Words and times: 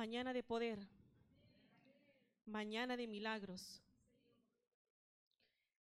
mañana 0.00 0.32
de 0.32 0.42
poder, 0.42 0.78
mañana 2.46 2.96
de 2.96 3.06
milagros, 3.06 3.82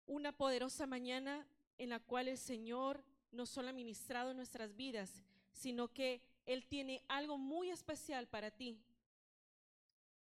una 0.06 0.30
poderosa 0.30 0.86
mañana 0.86 1.44
en 1.78 1.88
la 1.88 1.98
cual 1.98 2.28
el 2.28 2.38
Señor 2.38 3.02
no 3.32 3.44
solo 3.44 3.70
ha 3.70 3.72
ministrado 3.72 4.32
nuestras 4.32 4.76
vidas, 4.76 5.24
sino 5.52 5.92
que 5.92 6.22
Él 6.46 6.64
tiene 6.64 7.02
algo 7.08 7.38
muy 7.38 7.70
especial 7.70 8.28
para 8.28 8.52
ti. 8.52 8.78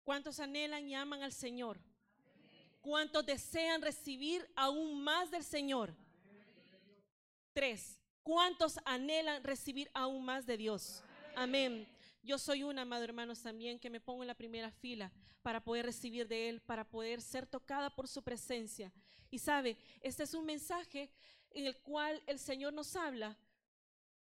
¿Cuántos 0.04 0.40
anhelan 0.40 0.88
y 0.88 0.96
aman 0.96 1.22
al 1.22 1.32
Señor? 1.32 1.78
¿Cuántos 2.82 3.24
desean 3.24 3.84
recibir 3.84 4.50
aún 4.56 5.04
más 5.04 5.30
del 5.30 5.44
Señor? 5.44 5.94
Tres. 7.54 8.00
¿Cuántos 8.24 8.80
anhelan 8.86 9.44
recibir 9.44 9.92
aún 9.94 10.26
más 10.26 10.48
de 10.48 10.58
Dios? 10.58 11.04
Amén. 11.36 11.93
Yo 12.24 12.40
soy 12.40 12.64
una, 12.64 12.84
amado 12.84 13.04
hermanos, 13.04 13.42
también 13.42 13.78
que 13.80 13.90
me 13.90 14.00
pongo 14.00 14.24
en 14.24 14.28
la 14.28 14.34
primera 14.34 14.72
fila 14.72 15.12
para 15.42 15.62
poder 15.62 15.86
recibir 15.86 16.26
de 16.26 16.48
Él, 16.48 16.62
para 16.62 16.90
poder 16.90 17.22
ser 17.22 17.46
tocada 17.46 17.90
por 17.90 18.08
su 18.08 18.24
presencia. 18.24 18.94
Y 19.30 19.40
sabe, 19.40 19.78
este 20.00 20.24
es 20.24 20.34
un 20.34 20.46
mensaje 20.46 21.10
en 21.52 21.66
el 21.66 21.76
cual 21.80 22.24
el 22.26 22.40
Señor 22.40 22.72
nos 22.72 22.96
habla, 22.96 23.38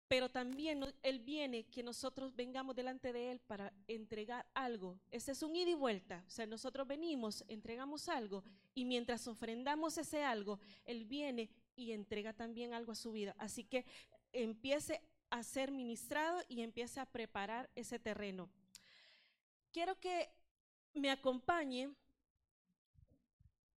pero 0.08 0.30
también 0.30 0.86
Él 1.02 1.20
viene 1.20 1.66
que 1.66 1.84
nosotros 1.84 2.34
vengamos 2.34 2.74
delante 2.74 3.12
de 3.12 3.32
Él 3.32 3.42
para 3.42 3.74
entregar 3.88 4.46
algo. 4.54 4.98
Este 5.12 5.34
es 5.34 5.44
un 5.44 5.54
ida 5.54 5.72
y 5.72 5.74
vuelta. 5.76 6.24
O 6.26 6.30
sea, 6.30 6.46
nosotros 6.46 6.88
venimos, 6.88 7.44
entregamos 7.50 8.08
algo, 8.08 8.46
y 8.74 8.86
mientras 8.86 9.28
ofrendamos 9.28 9.98
ese 9.98 10.24
algo, 10.24 10.60
Él 10.86 11.04
viene 11.04 11.50
y 11.76 11.92
entrega 11.92 12.32
también 12.32 12.74
algo 12.74 12.94
a 12.94 12.96
su 12.96 13.12
vida. 13.12 13.36
Así 13.38 13.66
que 13.66 13.86
empiece 14.32 15.02
a 15.34 15.42
ser 15.42 15.72
ministrado 15.72 16.44
y 16.48 16.62
empiece 16.62 17.00
a 17.00 17.08
preparar 17.08 17.68
ese 17.74 17.98
terreno. 17.98 18.52
Quiero 19.72 20.00
que 20.00 20.30
me 20.94 21.10
acompañe 21.10 21.90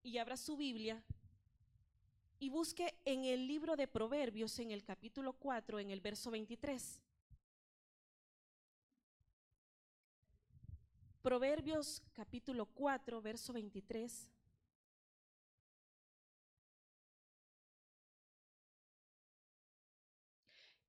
y 0.03 0.19
abra 0.19 0.37
su 0.37 0.55
Biblia 0.59 1.03
y 2.39 2.51
busque 2.51 2.95
en 3.07 3.25
el 3.25 3.47
libro 3.49 3.75
de 3.75 3.89
Proverbios, 3.89 4.59
en 4.59 4.71
el 4.71 4.85
capítulo 4.85 5.33
4, 5.33 5.79
en 5.79 5.91
el 5.91 6.03
verso 6.03 6.31
23. 6.31 7.01
Proverbios 11.23 12.03
capítulo 12.13 12.67
4, 12.67 13.23
verso 13.23 13.55
23. 13.55 14.31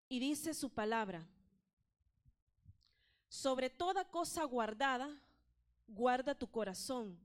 Y 0.09 0.19
dice 0.19 0.53
su 0.53 0.69
palabra, 0.69 1.27
sobre 3.27 3.69
toda 3.69 4.09
cosa 4.09 4.43
guardada, 4.45 5.09
guarda 5.87 6.35
tu 6.35 6.49
corazón, 6.49 7.19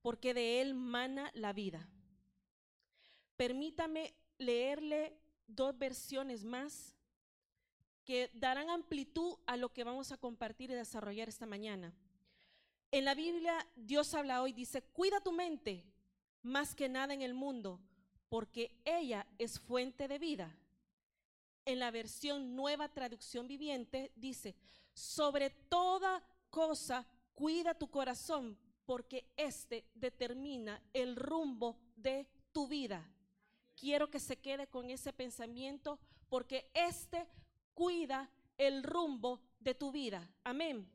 porque 0.00 0.34
de 0.34 0.60
él 0.60 0.74
mana 0.74 1.30
la 1.34 1.52
vida. 1.52 1.88
Permítame 3.36 4.14
leerle 4.38 5.18
dos 5.46 5.76
versiones 5.78 6.44
más 6.44 6.96
que 8.04 8.30
darán 8.34 8.70
amplitud 8.70 9.36
a 9.46 9.56
lo 9.56 9.72
que 9.72 9.84
vamos 9.84 10.12
a 10.12 10.16
compartir 10.16 10.70
y 10.70 10.74
desarrollar 10.74 11.28
esta 11.28 11.46
mañana. 11.46 11.94
En 12.90 13.04
la 13.04 13.14
Biblia 13.14 13.66
Dios 13.76 14.14
habla 14.14 14.42
hoy, 14.42 14.52
dice, 14.52 14.82
cuida 14.82 15.20
tu 15.20 15.32
mente 15.32 15.84
más 16.42 16.74
que 16.74 16.88
nada 16.88 17.14
en 17.14 17.22
el 17.22 17.34
mundo, 17.34 17.80
porque 18.28 18.80
ella 18.84 19.26
es 19.38 19.60
fuente 19.60 20.08
de 20.08 20.18
vida 20.18 20.56
en 21.64 21.78
la 21.78 21.90
versión 21.90 22.54
nueva 22.54 22.88
traducción 22.88 23.46
viviente, 23.46 24.12
dice, 24.16 24.54
sobre 24.94 25.50
toda 25.50 26.22
cosa 26.50 27.06
cuida 27.34 27.74
tu 27.74 27.88
corazón, 27.90 28.58
porque 28.84 29.32
éste 29.36 29.86
determina 29.94 30.82
el 30.92 31.16
rumbo 31.16 31.78
de 31.96 32.26
tu 32.52 32.66
vida. 32.68 33.08
Quiero 33.76 34.10
que 34.10 34.20
se 34.20 34.36
quede 34.36 34.66
con 34.66 34.90
ese 34.90 35.12
pensamiento, 35.12 35.98
porque 36.28 36.70
éste 36.74 37.26
cuida 37.74 38.30
el 38.58 38.82
rumbo 38.82 39.40
de 39.60 39.74
tu 39.74 39.90
vida. 39.92 40.28
Amén. 40.44 40.90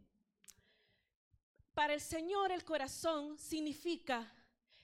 Para 1.73 1.93
el 1.93 2.01
Señor 2.01 2.51
el 2.51 2.63
corazón 2.63 3.37
significa 3.37 4.33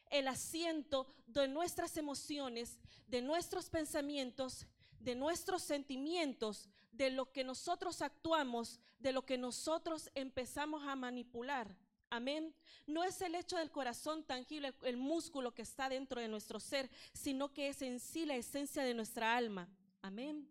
el 0.09 0.27
asiento 0.27 1.07
de 1.25 1.47
nuestras 1.47 1.97
emociones, 1.97 2.77
de 3.07 3.21
nuestros 3.21 3.69
pensamientos 3.69 4.67
de 5.03 5.15
nuestros 5.15 5.61
sentimientos, 5.61 6.69
de 6.91 7.09
lo 7.09 7.31
que 7.31 7.43
nosotros 7.43 8.01
actuamos, 8.01 8.79
de 8.99 9.11
lo 9.11 9.25
que 9.25 9.37
nosotros 9.37 10.09
empezamos 10.15 10.83
a 10.83 10.95
manipular. 10.95 11.75
Amén. 12.09 12.53
No 12.85 13.03
es 13.03 13.21
el 13.21 13.35
hecho 13.35 13.57
del 13.57 13.71
corazón 13.71 14.23
tangible, 14.23 14.73
el 14.83 14.97
músculo 14.97 15.53
que 15.53 15.63
está 15.63 15.89
dentro 15.89 16.21
de 16.21 16.27
nuestro 16.27 16.59
ser, 16.59 16.89
sino 17.11 17.51
que 17.51 17.69
es 17.69 17.81
en 17.81 17.99
sí 17.99 18.25
la 18.25 18.35
esencia 18.35 18.83
de 18.83 18.93
nuestra 18.93 19.35
alma. 19.35 19.67
Amén. 20.01 20.47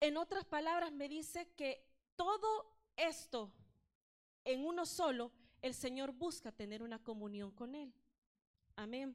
En 0.00 0.16
otras 0.16 0.44
palabras, 0.44 0.92
me 0.92 1.08
dice 1.08 1.48
que 1.56 1.84
todo 2.16 2.74
esto 2.96 3.52
en 4.44 4.64
uno 4.64 4.86
solo, 4.86 5.30
el 5.60 5.74
Señor 5.74 6.12
busca 6.12 6.50
tener 6.52 6.82
una 6.82 7.02
comunión 7.02 7.50
con 7.50 7.74
Él. 7.74 7.92
Amén. 8.76 9.14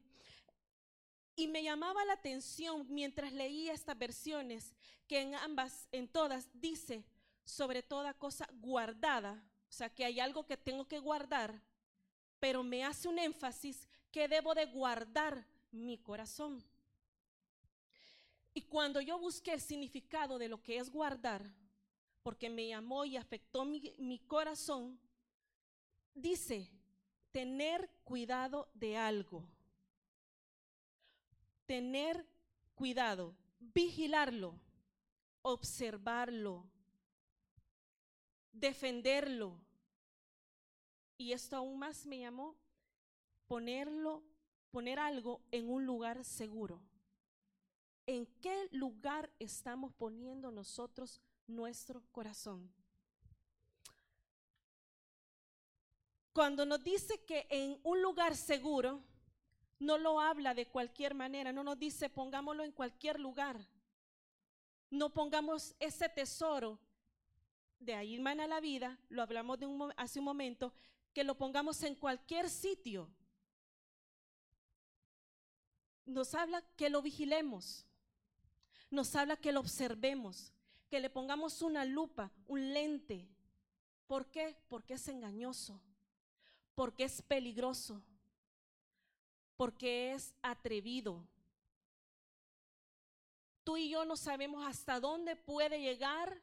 Y 1.36 1.48
me 1.48 1.62
llamaba 1.62 2.04
la 2.04 2.12
atención 2.12 2.86
mientras 2.88 3.32
leía 3.32 3.72
estas 3.72 3.98
versiones 3.98 4.72
que 5.08 5.20
en 5.20 5.34
ambas, 5.34 5.88
en 5.90 6.08
todas, 6.08 6.48
dice 6.52 7.04
sobre 7.44 7.82
toda 7.82 8.14
cosa 8.14 8.48
guardada, 8.52 9.42
o 9.68 9.72
sea 9.72 9.92
que 9.92 10.04
hay 10.04 10.20
algo 10.20 10.46
que 10.46 10.56
tengo 10.56 10.86
que 10.86 10.98
guardar, 10.98 11.60
pero 12.38 12.62
me 12.62 12.84
hace 12.84 13.08
un 13.08 13.18
énfasis 13.18 13.88
que 14.12 14.28
debo 14.28 14.54
de 14.54 14.66
guardar 14.66 15.44
mi 15.72 15.98
corazón. 15.98 16.64
Y 18.54 18.62
cuando 18.62 19.00
yo 19.00 19.18
busqué 19.18 19.52
el 19.52 19.60
significado 19.60 20.38
de 20.38 20.48
lo 20.48 20.62
que 20.62 20.78
es 20.78 20.88
guardar, 20.88 21.52
porque 22.22 22.48
me 22.48 22.68
llamó 22.68 23.04
y 23.04 23.16
afectó 23.16 23.64
mi, 23.64 23.94
mi 23.98 24.20
corazón, 24.20 25.00
dice 26.14 26.70
tener 27.32 27.90
cuidado 28.04 28.70
de 28.74 28.96
algo 28.96 29.44
tener 31.66 32.26
cuidado, 32.74 33.34
vigilarlo, 33.58 34.58
observarlo, 35.42 36.68
defenderlo. 38.52 39.60
Y 41.16 41.32
esto 41.32 41.56
aún 41.56 41.78
más 41.78 42.06
me 42.06 42.18
llamó 42.18 42.56
ponerlo, 43.46 44.22
poner 44.70 44.98
algo 44.98 45.40
en 45.50 45.70
un 45.70 45.86
lugar 45.86 46.24
seguro. 46.24 46.80
¿En 48.06 48.26
qué 48.40 48.68
lugar 48.72 49.30
estamos 49.38 49.92
poniendo 49.94 50.50
nosotros 50.50 51.20
nuestro 51.46 52.02
corazón? 52.12 52.70
Cuando 56.32 56.66
nos 56.66 56.82
dice 56.82 57.24
que 57.24 57.46
en 57.48 57.78
un 57.84 58.02
lugar 58.02 58.34
seguro, 58.34 59.00
no 59.78 59.98
lo 59.98 60.20
habla 60.20 60.54
de 60.54 60.66
cualquier 60.66 61.14
manera, 61.14 61.52
no 61.52 61.64
nos 61.64 61.78
dice 61.78 62.08
pongámoslo 62.08 62.64
en 62.64 62.72
cualquier 62.72 63.18
lugar. 63.20 63.58
No 64.90 65.12
pongamos 65.12 65.74
ese 65.80 66.08
tesoro, 66.08 66.78
de 67.80 67.94
ahí 67.94 68.18
mana 68.18 68.46
la 68.46 68.60
vida, 68.60 68.98
lo 69.08 69.22
hablamos 69.22 69.58
de 69.58 69.66
un, 69.66 69.92
hace 69.96 70.20
un 70.20 70.24
momento, 70.24 70.72
que 71.12 71.24
lo 71.24 71.36
pongamos 71.36 71.82
en 71.82 71.94
cualquier 71.94 72.48
sitio. 72.48 73.10
Nos 76.06 76.34
habla 76.34 76.62
que 76.76 76.90
lo 76.90 77.02
vigilemos, 77.02 77.86
nos 78.90 79.14
habla 79.16 79.36
que 79.36 79.52
lo 79.52 79.60
observemos, 79.60 80.52
que 80.88 81.00
le 81.00 81.10
pongamos 81.10 81.62
una 81.62 81.84
lupa, 81.84 82.30
un 82.46 82.72
lente. 82.72 83.28
¿Por 84.06 84.30
qué? 84.30 84.56
Porque 84.68 84.94
es 84.94 85.08
engañoso, 85.08 85.80
porque 86.74 87.04
es 87.04 87.22
peligroso 87.22 88.02
porque 89.56 90.12
es 90.12 90.34
atrevido. 90.42 91.24
Tú 93.62 93.76
y 93.76 93.88
yo 93.88 94.04
no 94.04 94.16
sabemos 94.16 94.66
hasta 94.66 95.00
dónde 95.00 95.36
puede 95.36 95.80
llegar 95.80 96.42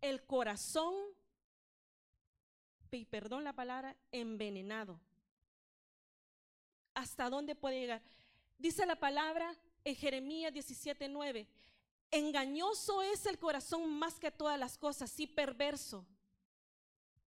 el 0.00 0.24
corazón, 0.24 0.94
y 2.90 3.04
perdón 3.04 3.44
la 3.44 3.52
palabra, 3.52 3.94
envenenado. 4.10 4.98
¿Hasta 6.94 7.28
dónde 7.28 7.54
puede 7.54 7.80
llegar? 7.80 8.02
Dice 8.58 8.86
la 8.86 8.96
palabra 8.96 9.54
en 9.84 9.94
Jeremías 9.94 10.52
17:9, 10.52 11.46
engañoso 12.10 13.02
es 13.02 13.26
el 13.26 13.38
corazón 13.38 13.98
más 13.98 14.18
que 14.18 14.30
todas 14.30 14.58
las 14.58 14.78
cosas 14.78 15.18
y 15.20 15.26
perverso 15.26 16.06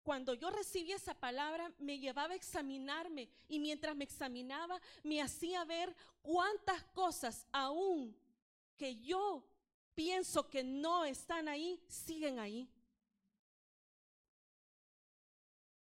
cuando 0.03 0.35
yo 0.35 0.51
recibí 0.51 0.93
esa 0.93 1.15
palabra, 1.15 1.73
me 1.79 1.99
llevaba 1.99 2.33
a 2.33 2.37
examinarme 2.37 3.29
y 3.49 3.59
mientras 3.59 3.95
me 3.95 4.05
examinaba, 4.05 4.81
me 5.03 5.23
hacía 5.23 5.65
ver 5.65 5.95
cuántas 6.23 6.83
cosas 6.85 7.47
aún 7.53 8.17
que 8.77 8.97
yo 8.97 9.45
pienso 9.95 10.49
que 10.49 10.65
no 10.65 11.05
están 11.05 11.49
ahí, 11.49 11.81
siguen 11.87 12.39
ahí. 12.39 12.69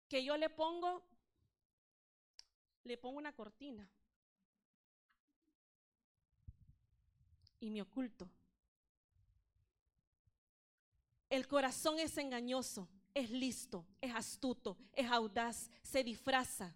que 0.08 0.24
yo 0.24 0.36
le 0.36 0.48
pongo, 0.50 1.02
le 2.84 2.96
pongo 2.96 3.18
una 3.18 3.32
cortina 3.32 3.88
y 7.60 7.70
me 7.70 7.82
oculto. 7.82 8.28
El 11.28 11.48
corazón 11.48 11.98
es 11.98 12.16
engañoso, 12.18 12.88
es 13.16 13.30
listo, 13.30 13.86
es 13.98 14.14
astuto, 14.14 14.76
es 14.92 15.10
audaz, 15.10 15.70
se 15.82 16.04
disfraza. 16.04 16.74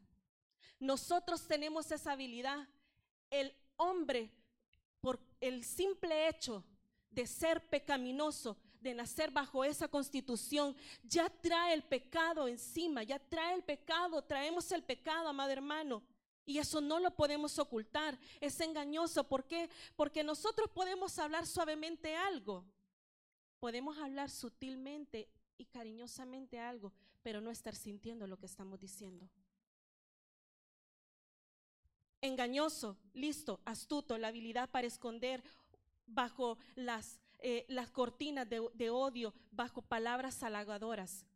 Nosotros 0.78 1.46
tenemos 1.46 1.92
esa 1.92 2.12
habilidad. 2.12 2.66
El 3.28 3.54
hombre, 3.76 4.32
por 5.02 5.20
el 5.38 5.62
simple 5.62 6.28
hecho 6.28 6.64
de 7.10 7.26
ser 7.26 7.68
pecaminoso, 7.68 8.56
de 8.80 8.94
nacer 8.94 9.30
bajo 9.30 9.64
esa 9.64 9.86
constitución, 9.86 10.74
ya 11.02 11.28
trae 11.28 11.74
el 11.74 11.82
pecado 11.82 12.48
encima, 12.48 13.02
ya 13.02 13.18
trae 13.18 13.56
el 13.56 13.62
pecado, 13.62 14.22
traemos 14.22 14.72
el 14.72 14.82
pecado, 14.82 15.28
amado 15.28 15.50
hermano. 15.50 16.02
Y 16.46 16.56
eso 16.56 16.80
no 16.80 17.00
lo 17.00 17.10
podemos 17.14 17.58
ocultar, 17.58 18.18
es 18.40 18.58
engañoso. 18.60 19.24
¿Por 19.24 19.44
qué? 19.44 19.68
Porque 19.94 20.24
nosotros 20.24 20.70
podemos 20.70 21.18
hablar 21.18 21.46
suavemente 21.46 22.16
algo, 22.16 22.64
podemos 23.58 23.98
hablar 23.98 24.30
sutilmente 24.30 25.28
y 25.60 25.66
cariñosamente 25.66 26.58
algo, 26.58 26.90
pero 27.22 27.42
no 27.42 27.50
estar 27.50 27.76
sintiendo 27.76 28.26
lo 28.26 28.38
que 28.38 28.46
estamos 28.46 28.80
diciendo. 28.80 29.28
Engañoso, 32.22 32.96
listo, 33.12 33.60
astuto, 33.66 34.16
la 34.16 34.28
habilidad 34.28 34.70
para 34.70 34.86
esconder 34.86 35.42
bajo 36.06 36.56
las, 36.76 37.20
eh, 37.40 37.66
las 37.68 37.90
cortinas 37.90 38.48
de, 38.48 38.66
de 38.72 38.88
odio, 38.88 39.34
bajo 39.50 39.82
palabras 39.82 40.42
halagadoras. 40.42 41.26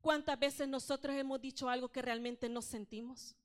¿Cuántas 0.00 0.38
veces 0.38 0.66
nosotros 0.66 1.14
hemos 1.16 1.42
dicho 1.42 1.68
algo 1.68 1.90
que 1.90 2.00
realmente 2.00 2.48
no 2.48 2.62
sentimos? 2.62 3.36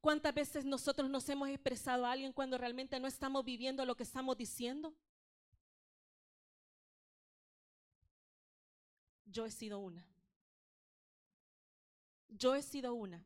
¿Cuántas 0.00 0.34
veces 0.34 0.64
nosotros 0.64 1.10
nos 1.10 1.28
hemos 1.28 1.50
expresado 1.50 2.06
a 2.06 2.12
alguien 2.12 2.32
cuando 2.32 2.56
realmente 2.56 2.98
no 2.98 3.08
estamos 3.08 3.44
viviendo 3.44 3.84
lo 3.84 3.94
que 3.94 4.04
estamos 4.04 4.38
diciendo? 4.38 4.94
Yo 9.26 9.44
he 9.44 9.50
sido 9.50 9.78
una. 9.80 10.04
Yo 12.28 12.54
he 12.54 12.62
sido 12.62 12.94
una. 12.94 13.22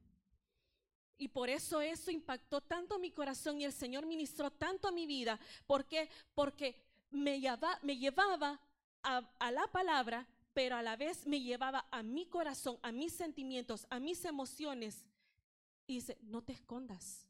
Y 1.20 1.28
por 1.28 1.50
eso 1.50 1.82
eso 1.82 2.10
impactó 2.10 2.62
tanto 2.62 2.98
mi 2.98 3.10
corazón 3.10 3.60
y 3.60 3.64
el 3.64 3.72
Señor 3.72 4.06
ministró 4.06 4.50
tanto 4.50 4.88
a 4.88 4.92
mi 4.92 5.06
vida. 5.06 5.38
¿Por 5.66 5.84
qué? 5.84 6.08
Porque 6.34 6.82
me, 7.10 7.40
me 7.82 7.96
llevaba 7.98 8.58
a, 9.02 9.30
a 9.38 9.50
la 9.50 9.66
palabra, 9.66 10.26
pero 10.54 10.76
a 10.76 10.82
la 10.82 10.96
vez 10.96 11.26
me 11.26 11.40
llevaba 11.40 11.86
a 11.90 12.02
mi 12.02 12.26
corazón, 12.26 12.78
a 12.82 12.90
mis 12.90 13.12
sentimientos, 13.12 13.86
a 13.90 14.00
mis 14.00 14.24
emociones. 14.24 15.04
Y 15.86 15.96
dice, 15.96 16.16
no 16.22 16.42
te 16.42 16.54
escondas, 16.54 17.26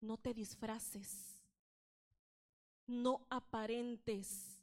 no 0.00 0.16
te 0.16 0.32
disfraces, 0.32 1.42
no 2.86 3.26
aparentes, 3.30 4.60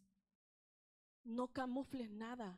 no 1.26 1.48
camufles 1.48 2.10
nada. 2.10 2.58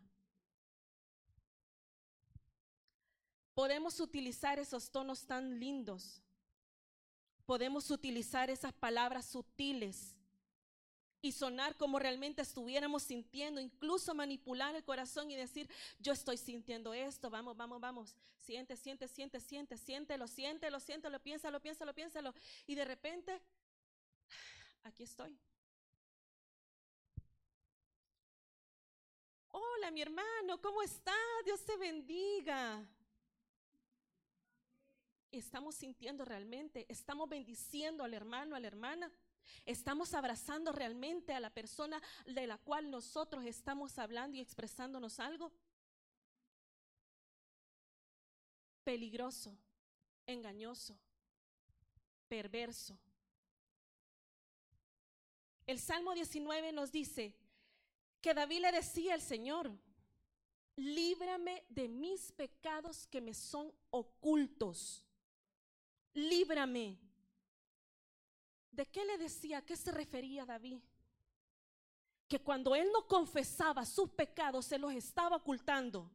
Podemos 3.54 4.00
utilizar 4.00 4.60
esos 4.60 4.92
tonos 4.92 5.26
tan 5.26 5.60
lindos. 5.60 6.22
Podemos 7.46 7.92
utilizar 7.92 8.50
esas 8.50 8.74
palabras 8.74 9.26
sutiles 9.26 10.16
y 11.22 11.34
sonar 11.34 11.76
como 11.76 12.00
realmente 12.00 12.42
estuviéramos 12.42 13.04
sintiendo, 13.04 13.60
incluso 13.60 14.16
manipular 14.16 14.76
el 14.76 14.84
corazón 14.84 15.30
y 15.30 15.36
decir, 15.36 15.70
yo 16.00 16.14
estoy 16.14 16.38
sintiendo 16.38 16.94
esto, 16.94 17.30
vamos, 17.30 17.56
vamos, 17.58 17.80
vamos, 17.80 18.16
siente, 18.38 18.76
siente, 18.76 19.08
siente, 19.08 19.40
siente, 19.40 19.78
siéntelo, 19.78 20.28
siéntelo, 20.28 20.80
siéntelo, 20.80 21.20
piénsalo, 21.20 21.62
piénsalo, 21.62 21.94
piénsalo. 21.94 22.34
Y 22.66 22.76
de 22.76 22.86
repente, 22.86 23.42
aquí 24.84 25.04
estoy. 25.04 25.38
Hola, 29.52 29.92
mi 29.92 30.02
hermano, 30.02 30.60
¿cómo 30.62 30.82
está? 30.82 31.16
Dios 31.44 31.64
te 31.66 31.76
bendiga 31.76 32.88
estamos 35.40 35.76
sintiendo 35.76 36.26
realmente? 36.26 36.86
¿Estamos 36.90 37.30
bendiciendo 37.30 38.04
al 38.04 38.14
hermano, 38.14 38.56
a 38.56 38.60
la 38.60 38.68
hermana? 38.68 39.12
¿Estamos 39.66 40.14
abrazando 40.14 40.72
realmente 40.72 41.34
a 41.34 41.40
la 41.40 41.50
persona 41.50 42.02
de 42.26 42.48
la 42.48 42.58
cual 42.58 42.90
nosotros 42.90 43.46
estamos 43.46 43.98
hablando 43.98 44.38
y 44.38 44.42
expresándonos 44.42 45.20
algo? 45.20 45.52
Peligroso, 48.84 49.56
engañoso, 50.26 50.98
perverso. 52.28 52.98
El 55.68 55.80
Salmo 55.80 56.14
19 56.14 56.72
nos 56.72 56.92
dice 56.92 57.36
que 58.22 58.34
David 58.34 58.62
le 58.62 58.72
decía 58.72 59.14
al 59.14 59.22
Señor, 59.22 59.72
líbrame 60.76 61.64
de 61.70 61.88
mis 61.88 62.32
pecados 62.32 63.08
que 63.08 63.22
me 63.22 63.34
son 63.34 63.72
ocultos 63.92 65.06
líbrame. 66.14 67.00
¿De 68.72 68.86
qué 68.86 69.06
le 69.06 69.18
decía? 69.18 69.60
¿A 69.60 69.66
qué 69.66 69.76
se 69.76 69.92
refería 69.92 70.46
David? 70.46 70.80
Que 72.28 72.40
cuando 72.40 72.76
él 72.76 72.90
no 72.94 73.08
confesaba 73.08 73.86
sus 73.86 74.10
pecados, 74.12 74.66
se 74.66 74.78
los 74.78 74.94
estaba 74.94 75.36
ocultando. 75.36 76.10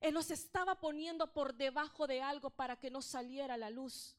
Él 0.00 0.14
los 0.14 0.30
estaba 0.30 0.78
poniendo 0.78 1.32
por 1.32 1.54
debajo 1.54 2.06
de 2.06 2.22
algo 2.22 2.50
para 2.50 2.76
que 2.76 2.90
no 2.90 3.02
saliera 3.02 3.56
la 3.56 3.70
luz. 3.70 4.16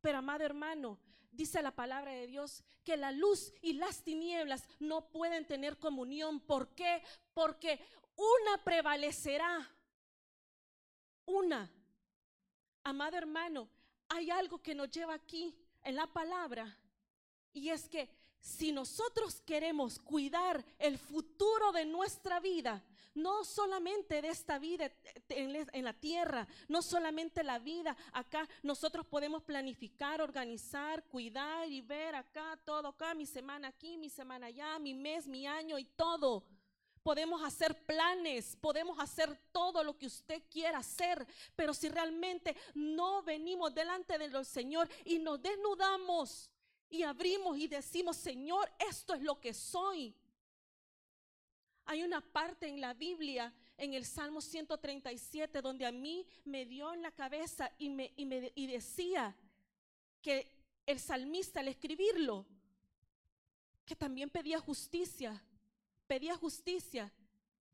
Pero 0.00 0.18
amado 0.18 0.44
hermano, 0.44 0.98
dice 1.30 1.62
la 1.62 1.70
palabra 1.70 2.12
de 2.12 2.26
Dios 2.26 2.62
que 2.82 2.96
la 2.96 3.10
luz 3.10 3.54
y 3.62 3.74
las 3.74 4.02
tinieblas 4.02 4.68
no 4.80 5.08
pueden 5.10 5.46
tener 5.46 5.78
comunión. 5.78 6.40
¿Por 6.40 6.74
qué? 6.74 7.02
Porque 7.32 7.80
una 8.16 8.62
prevalecerá. 8.62 9.70
Una 11.26 11.72
Amado 12.84 13.16
hermano, 13.16 13.66
hay 14.08 14.30
algo 14.30 14.62
que 14.62 14.74
nos 14.74 14.90
lleva 14.90 15.14
aquí 15.14 15.54
en 15.82 15.96
la 15.96 16.06
palabra 16.06 16.78
y 17.52 17.68
es 17.70 17.88
que 17.88 18.08
si 18.40 18.72
nosotros 18.72 19.40
queremos 19.40 19.98
cuidar 19.98 20.64
el 20.78 20.98
futuro 20.98 21.72
de 21.72 21.86
nuestra 21.86 22.40
vida, 22.40 22.84
no 23.14 23.44
solamente 23.44 24.20
de 24.20 24.28
esta 24.28 24.58
vida 24.58 24.90
en 25.28 25.84
la 25.84 25.92
tierra, 25.94 26.46
no 26.68 26.82
solamente 26.82 27.42
la 27.42 27.58
vida 27.58 27.96
acá, 28.12 28.46
nosotros 28.62 29.06
podemos 29.06 29.42
planificar, 29.44 30.20
organizar, 30.20 31.04
cuidar 31.04 31.70
y 31.70 31.80
ver 31.80 32.16
acá, 32.16 32.58
todo 32.64 32.88
acá, 32.88 33.14
mi 33.14 33.24
semana 33.24 33.68
aquí, 33.68 33.96
mi 33.96 34.10
semana 34.10 34.46
allá, 34.46 34.78
mi 34.78 34.94
mes, 34.94 35.26
mi 35.26 35.46
año 35.46 35.78
y 35.78 35.84
todo 35.84 36.44
podemos 37.04 37.42
hacer 37.44 37.76
planes, 37.84 38.56
podemos 38.56 38.98
hacer 38.98 39.38
todo 39.52 39.84
lo 39.84 39.96
que 39.96 40.06
usted 40.06 40.42
quiera 40.50 40.78
hacer, 40.78 41.24
pero 41.54 41.74
si 41.74 41.90
realmente 41.90 42.56
no 42.74 43.22
venimos 43.22 43.74
delante 43.74 44.18
del 44.18 44.44
Señor 44.44 44.88
y 45.04 45.18
nos 45.18 45.40
desnudamos 45.40 46.50
y 46.88 47.02
abrimos 47.02 47.58
y 47.58 47.68
decimos, 47.68 48.16
Señor, 48.16 48.72
esto 48.78 49.12
es 49.14 49.22
lo 49.22 49.38
que 49.38 49.52
soy. 49.52 50.16
Hay 51.84 52.02
una 52.02 52.22
parte 52.22 52.68
en 52.68 52.80
la 52.80 52.94
Biblia, 52.94 53.52
en 53.76 53.92
el 53.92 54.06
Salmo 54.06 54.40
137, 54.40 55.60
donde 55.60 55.84
a 55.84 55.92
mí 55.92 56.26
me 56.46 56.64
dio 56.64 56.94
en 56.94 57.02
la 57.02 57.10
cabeza 57.10 57.70
y, 57.76 57.90
me, 57.90 58.14
y, 58.16 58.24
me, 58.24 58.50
y 58.54 58.66
decía 58.66 59.36
que 60.22 60.50
el 60.86 60.98
salmista 60.98 61.60
al 61.60 61.68
escribirlo, 61.68 62.46
que 63.84 63.94
también 63.94 64.30
pedía 64.30 64.58
justicia 64.58 65.44
pedía 66.06 66.36
justicia, 66.36 67.12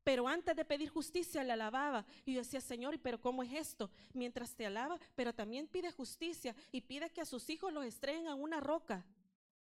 pero 0.03 0.27
antes 0.27 0.57
de 0.57 0.65
pedir 0.65 0.89
justicia 0.89 1.45
le 1.45 1.53
alababa. 1.53 2.07
Y 2.25 2.35
yo 2.35 2.41
decía, 2.41 2.61
Señor, 2.61 2.99
pero 3.01 3.21
¿cómo 3.21 3.43
es 3.43 3.53
esto? 3.53 3.91
Mientras 4.13 4.55
te 4.55 4.67
alaba, 4.67 4.99
pero 5.15 5.35
también 5.35 5.69
pide 5.69 5.93
justicia 5.93 6.55
y 6.73 6.81
pide 6.81 7.11
que 7.11 7.21
a 7.21 7.27
sus 7.27 7.49
hijos 7.51 7.73
los 7.73 7.85
estrellen 7.85 8.27
a 8.29 8.35
una 8.35 8.61
roca. 8.61 9.05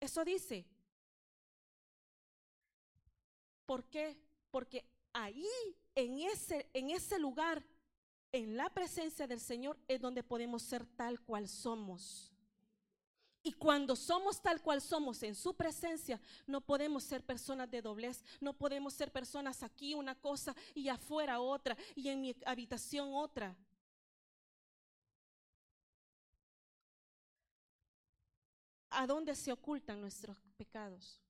Eso 0.01 0.25
dice. 0.25 0.65
¿Por 3.67 3.85
qué? 3.85 4.17
Porque 4.51 4.85
ahí, 5.13 5.49
en 5.95 6.19
ese, 6.21 6.69
en 6.73 6.91
ese 6.91 7.19
lugar, 7.19 7.65
en 8.33 8.57
la 8.57 8.71
presencia 8.71 9.27
del 9.27 9.41
Señor, 9.41 9.79
es 9.89 10.01
donde 10.01 10.23
podemos 10.23 10.63
ser 10.63 10.87
tal 10.87 11.21
cual 11.21 11.49
somos. 11.49 12.32
Y 13.45 13.53
cuando 13.53 13.97
somos 13.97 14.41
tal 14.41 14.63
cual 14.63 14.81
somos 14.81 15.23
en 15.25 15.35
su 15.35 15.55
presencia, 15.55 16.21
no 16.47 16.61
podemos 16.61 17.03
ser 17.03 17.25
personas 17.25 17.69
de 17.71 17.83
doblez, 17.83 18.23
no 18.41 18.53
podemos 18.53 18.95
ser 18.95 19.11
personas 19.11 19.65
aquí 19.65 19.95
una 19.95 20.15
cosa 20.15 20.55
y 20.75 20.89
afuera 20.89 21.41
otra 21.41 21.77
y 21.97 22.09
en 22.09 22.21
mi 22.21 22.37
habitación 22.47 23.11
otra. 23.13 23.57
¿A 28.91 29.07
dónde 29.07 29.35
se 29.35 29.51
ocultan 29.51 30.01
nuestros 30.01 30.37
pecados? 30.57 31.21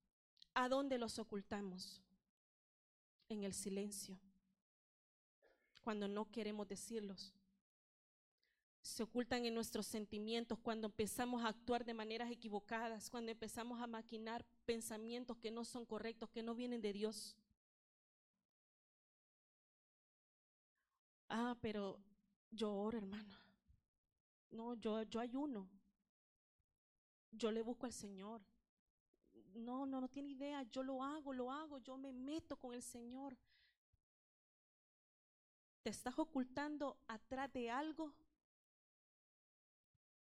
¿A 0.53 0.69
dónde 0.69 0.99
los 0.99 1.19
ocultamos? 1.19 2.03
En 3.29 3.45
el 3.45 3.55
silencio. 3.55 4.19
cuando 5.83 6.07
no 6.07 6.31
queremos 6.31 6.69
decirlos. 6.69 7.33
Se 8.83 9.05
ocultan 9.05 9.45
en 9.45 9.55
nuestros 9.55 9.87
sentimientos 9.87 10.59
cuando 10.59 10.89
empezamos 10.89 11.45
a 11.45 11.49
actuar 11.49 11.85
de 11.85 11.95
maneras 11.95 12.31
equivocadas, 12.31 13.09
cuando 13.09 13.31
empezamos 13.31 13.81
a 13.81 13.87
maquinar 13.87 14.45
pensamientos 14.67 15.39
que 15.39 15.53
no 15.53 15.65
son 15.65 15.87
correctos, 15.87 16.29
que 16.31 16.43
no 16.43 16.55
vienen 16.55 16.83
de 16.83 16.93
Dios. 16.93 17.37
Ah, 21.29 21.57
pero 21.61 21.99
yo 22.51 22.73
oro, 22.75 22.99
hermano. 22.99 23.37
No, 24.51 24.75
yo, 24.75 25.03
yo 25.05 25.21
ayuno. 25.21 25.69
Yo 27.31 27.51
le 27.51 27.63
busco 27.63 27.87
al 27.87 27.93
Señor. 27.93 28.43
No, 29.55 29.87
no, 29.87 30.01
no 30.01 30.09
tiene 30.09 30.33
idea. 30.33 30.63
Yo 30.65 30.83
lo 30.83 31.03
hago, 31.03 31.33
lo 31.33 31.51
hago. 31.51 31.79
Yo 31.79 31.97
me 31.97 32.13
meto 32.13 32.57
con 32.57 32.75
el 32.75 32.83
Señor. 32.83 33.39
¿Te 35.83 35.91
estás 35.91 36.19
ocultando 36.19 36.99
atrás 37.09 37.51
de 37.53 37.71
algo? 37.71 38.13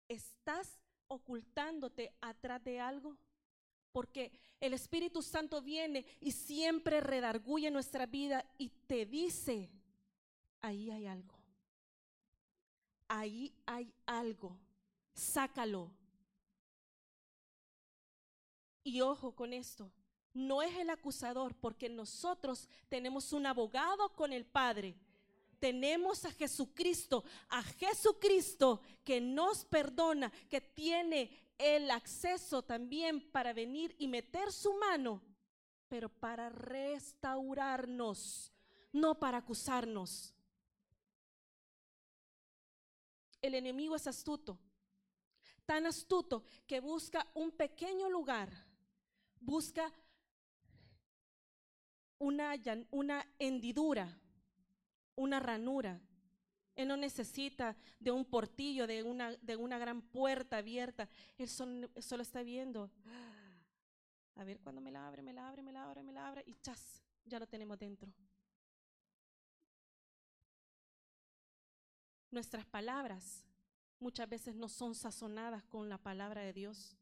¿Estás 0.07 0.79
ocultándote 1.07 2.13
atrás 2.21 2.63
de 2.63 2.79
algo? 2.79 3.17
Porque 3.91 4.31
el 4.59 4.73
Espíritu 4.73 5.21
Santo 5.21 5.61
viene 5.61 6.05
y 6.19 6.31
siempre 6.31 7.01
redarguye 7.01 7.71
nuestra 7.71 8.05
vida 8.05 8.45
y 8.57 8.69
te 8.69 9.05
dice, 9.05 9.69
ahí 10.61 10.91
hay 10.91 11.07
algo. 11.07 11.35
Ahí 13.07 13.53
hay 13.65 13.93
algo. 14.05 14.59
Sácalo. 15.13 15.91
Y 18.83 19.01
ojo 19.01 19.35
con 19.35 19.51
esto, 19.51 19.91
no 20.33 20.61
es 20.61 20.75
el 20.77 20.89
acusador, 20.89 21.55
porque 21.55 21.89
nosotros 21.89 22.69
tenemos 22.87 23.33
un 23.33 23.45
abogado 23.45 24.13
con 24.13 24.31
el 24.31 24.45
Padre. 24.45 24.95
Tenemos 25.59 26.25
a 26.25 26.31
Jesucristo, 26.31 27.23
a 27.49 27.63
Jesucristo 27.63 28.81
que 29.03 29.19
nos 29.19 29.65
perdona, 29.65 30.31
que 30.49 30.61
tiene 30.61 31.31
el 31.57 31.89
acceso 31.89 32.63
también 32.63 33.31
para 33.31 33.53
venir 33.53 33.95
y 33.97 34.07
meter 34.07 34.51
su 34.51 34.73
mano, 34.73 35.23
pero 35.87 36.09
para 36.09 36.49
restaurarnos, 36.49 38.51
no 38.91 39.19
para 39.19 39.39
acusarnos. 39.39 40.35
El 43.41 43.55
enemigo 43.55 43.95
es 43.95 44.07
astuto, 44.07 44.59
tan 45.65 45.85
astuto 45.85 46.43
que 46.65 46.79
busca 46.79 47.27
un 47.33 47.51
pequeño 47.51 48.09
lugar, 48.09 48.49
busca 49.39 49.93
una, 52.19 52.55
hendidura, 53.37 54.19
una 55.17 55.41
ranura. 55.41 55.99
Él 56.75 56.87
no 56.87 56.95
necesita 56.95 57.75
de 57.99 58.11
un 58.11 58.23
portillo, 58.23 58.87
de 58.87 59.03
una, 59.03 59.31
de 59.31 59.55
una 59.57 59.77
gran 59.77 60.01
puerta 60.01 60.57
abierta. 60.57 61.09
Él 61.37 61.49
solo, 61.49 61.89
solo 61.99 62.23
está 62.23 62.43
viendo. 62.43 62.89
A 64.35 64.43
ver 64.43 64.59
cuándo 64.61 64.79
me 64.79 64.91
la 64.91 65.07
abre, 65.07 65.21
me 65.21 65.33
la 65.33 65.49
abre, 65.49 65.63
me 65.63 65.71
la 65.73 65.83
abre, 65.83 66.03
me 66.03 66.13
la 66.13 66.27
abre 66.27 66.43
y 66.45 66.53
chas, 66.61 67.03
ya 67.25 67.39
lo 67.39 67.47
tenemos 67.47 67.77
dentro. 67.79 68.13
Nuestras 72.29 72.65
palabras 72.65 73.43
muchas 73.99 74.29
veces 74.29 74.55
no 74.55 74.69
son 74.69 74.93
sazonadas 74.93 75.63
con 75.63 75.89
la 75.89 75.97
palabra 75.97 76.41
de 76.41 76.53
Dios. 76.53 76.95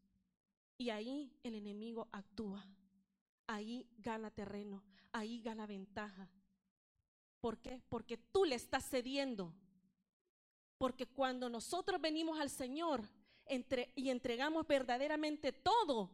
Y 0.78 0.90
ahí 0.90 1.38
el 1.44 1.56
enemigo 1.56 2.08
actúa. 2.12 2.66
Ahí 3.48 3.88
gana 3.98 4.32
terreno, 4.32 4.84
ahí 5.12 5.42
gana 5.42 5.68
ventaja. 5.68 6.30
¿Por 7.46 7.60
qué? 7.60 7.80
Porque 7.90 8.18
tú 8.18 8.44
le 8.44 8.56
estás 8.56 8.90
cediendo. 8.90 9.54
Porque 10.80 11.06
cuando 11.06 11.48
nosotros 11.48 12.02
venimos 12.02 12.40
al 12.40 12.50
Señor 12.50 13.08
entre, 13.46 13.92
y 13.94 14.10
entregamos 14.10 14.66
verdaderamente 14.66 15.52
todo, 15.52 16.10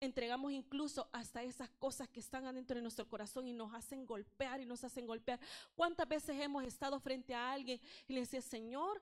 entregamos 0.00 0.52
incluso 0.52 1.08
hasta 1.12 1.42
esas 1.42 1.70
cosas 1.78 2.10
que 2.10 2.20
están 2.20 2.44
adentro 2.44 2.76
de 2.76 2.82
nuestro 2.82 3.08
corazón 3.08 3.48
y 3.48 3.54
nos 3.54 3.72
hacen 3.72 4.04
golpear 4.04 4.60
y 4.60 4.66
nos 4.66 4.84
hacen 4.84 5.06
golpear. 5.06 5.40
¿Cuántas 5.74 6.06
veces 6.06 6.38
hemos 6.38 6.62
estado 6.64 7.00
frente 7.00 7.34
a 7.34 7.52
alguien 7.52 7.80
y 8.06 8.12
le 8.12 8.20
decía, 8.20 8.42
Señor, 8.42 9.00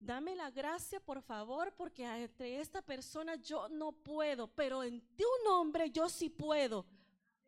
dame 0.00 0.34
la 0.34 0.50
gracia 0.50 0.98
por 0.98 1.20
favor, 1.20 1.74
porque 1.76 2.06
entre 2.06 2.58
esta 2.58 2.80
persona 2.80 3.34
yo 3.34 3.68
no 3.68 3.92
puedo, 3.92 4.48
pero 4.48 4.82
en 4.82 5.02
tu 5.14 5.28
nombre 5.44 5.90
yo 5.90 6.08
sí 6.08 6.30
puedo. 6.30 6.86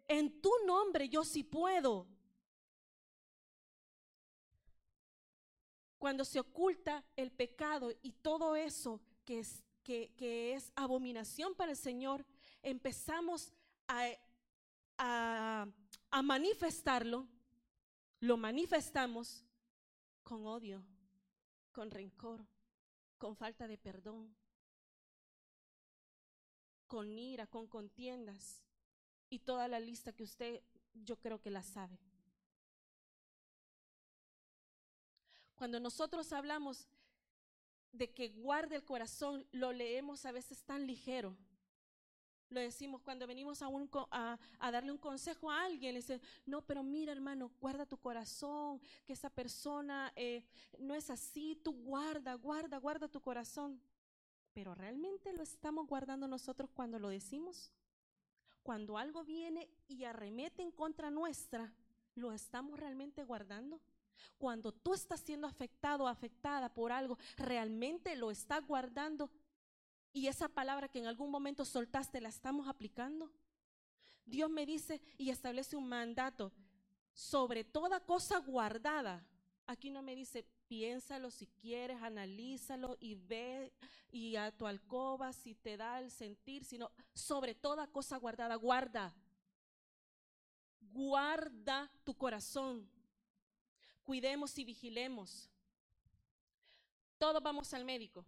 En 0.07 0.39
tu 0.43 0.51
nombre 0.67 1.09
yo 1.09 1.25
sí 1.25 1.43
puedo. 1.45 2.18
Cuando 5.99 6.25
se 6.25 6.39
oculta 6.39 7.05
el 7.17 7.33
pecado 7.33 7.93
y 8.03 8.13
todo 8.13 8.55
eso 8.55 9.01
que 9.25 9.41
es, 9.41 9.65
que, 9.83 10.13
es 10.55 10.73
abominación 10.77 11.55
para 11.55 11.73
el 11.73 11.77
Señor, 11.77 12.25
empezamos 12.63 13.53
a, 13.89 14.07
a, 16.11 16.23
manifestarlo, 16.23 17.27
lo 18.21 18.37
manifestamos 18.37 19.45
con 20.23 20.47
odio, 20.47 20.85
con 21.73 21.91
rencor, 21.91 22.47
con 23.19 23.35
falta 23.35 23.67
de 23.67 23.79
perdón, 23.79 24.35
con 26.87 27.19
ira, 27.19 27.47
con 27.47 27.67
contiendas 27.67 28.63
y 29.31 29.41
toda 29.41 29.69
la 29.69 29.81
lista 29.81 30.13
que 30.13 30.23
usted 30.23 30.63
yo 30.95 31.17
creo 31.17 31.41
que 31.41 31.51
la 31.51 31.63
sabe. 31.63 31.99
Cuando 35.59 35.81
nosotros 35.81 36.33
hablamos 36.33 36.87
de 37.91 38.13
que 38.13 38.29
guarde 38.29 38.77
el 38.77 38.85
corazón, 38.85 39.45
lo 39.51 39.73
leemos 39.73 40.25
a 40.25 40.31
veces 40.31 40.63
tan 40.63 40.87
ligero. 40.87 41.37
Lo 42.49 42.61
decimos 42.61 43.03
cuando 43.03 43.27
venimos 43.27 43.61
a, 43.61 44.39
darle 44.61 44.93
un 44.93 44.99
consejo 44.99 45.51
a 45.51 45.65
alguien. 45.65 45.95
Le 45.95 46.01
dice, 46.01 46.21
no, 46.47 46.65
pero 46.65 46.85
mira 46.85 47.11
hermano, 47.11 47.51
guarda 47.61 47.87
tu 47.87 47.99
corazón, 47.99 48.81
que 49.05 49.15
esa 49.15 49.31
persona 49.31 50.13
eh, 50.15 50.45
no 50.79 50.95
es 50.95 51.11
así. 51.11 51.57
Tú 51.57 51.73
guarda, 51.73 52.35
guarda, 52.35 52.79
guarda 52.79 53.09
tu 53.09 53.21
corazón. 53.21 53.83
Pero 54.55 54.77
¿realmente 54.77 55.33
lo 55.33 55.43
estamos 55.43 55.89
guardando 55.89 56.29
nosotros 56.29 56.71
cuando 56.73 57.01
lo 57.01 57.09
decimos? 57.09 57.73
Cuando 58.63 58.97
algo 58.97 59.25
viene 59.25 59.69
y 59.89 60.05
arremete 60.05 60.63
en 60.63 60.71
contra 60.71 61.11
nuestra, 61.11 61.75
¿lo 62.15 62.31
estamos 62.31 62.79
realmente 62.79 63.25
guardando? 63.25 63.81
Cuando 64.39 64.73
tú 64.73 64.95
estás 64.95 65.21
siendo 65.21 65.47
afectado 65.47 66.05
o 66.05 66.09
afectada 66.09 66.73
por 66.73 66.93
algo, 66.93 67.19
¿realmente 67.37 68.17
lo 68.17 68.31
estás 68.31 68.67
guardando 68.67 69.31
y 70.13 70.27
esa 70.27 70.49
palabra 70.49 70.89
que 70.89 70.99
en 70.99 71.07
algún 71.07 71.31
momento 71.31 71.65
soltaste 71.65 72.21
la 72.21 72.29
estamos 72.29 72.67
aplicando. 72.69 73.31
Dios 74.25 74.51
me 74.51 74.67
dice 74.67 75.01
y 75.17 75.31
establece 75.31 75.77
un 75.77 75.89
mandato 75.89 76.53
sobre 77.13 77.65
toda 77.65 78.01
cosa 78.01 78.39
guardada. 78.39 79.27
Aquí 79.67 79.91
no 79.91 80.03
me 80.03 80.15
dice, 80.15 80.47
piénsalo 80.67 81.31
si 81.31 81.47
quieres, 81.47 82.03
analízalo 82.03 82.97
y 83.01 83.15
ve 83.15 83.73
y 84.11 84.37
a 84.37 84.51
tu 84.51 84.67
alcoba 84.67 85.33
si 85.33 85.55
te 85.55 85.77
da 85.77 86.01
el 86.01 86.11
sentir, 86.11 86.65
sino 86.65 86.91
sobre 87.15 87.55
toda 87.55 87.87
cosa 87.87 88.17
guardada, 88.17 88.55
guarda. 88.57 89.15
Guarda 90.81 91.91
tu 92.05 92.15
corazón. 92.15 92.89
Cuidemos 94.09 94.57
y 94.57 94.65
vigilemos. 94.65 95.51
Todos 97.19 97.43
vamos 97.43 97.75
al 97.75 97.85
médico. 97.85 98.25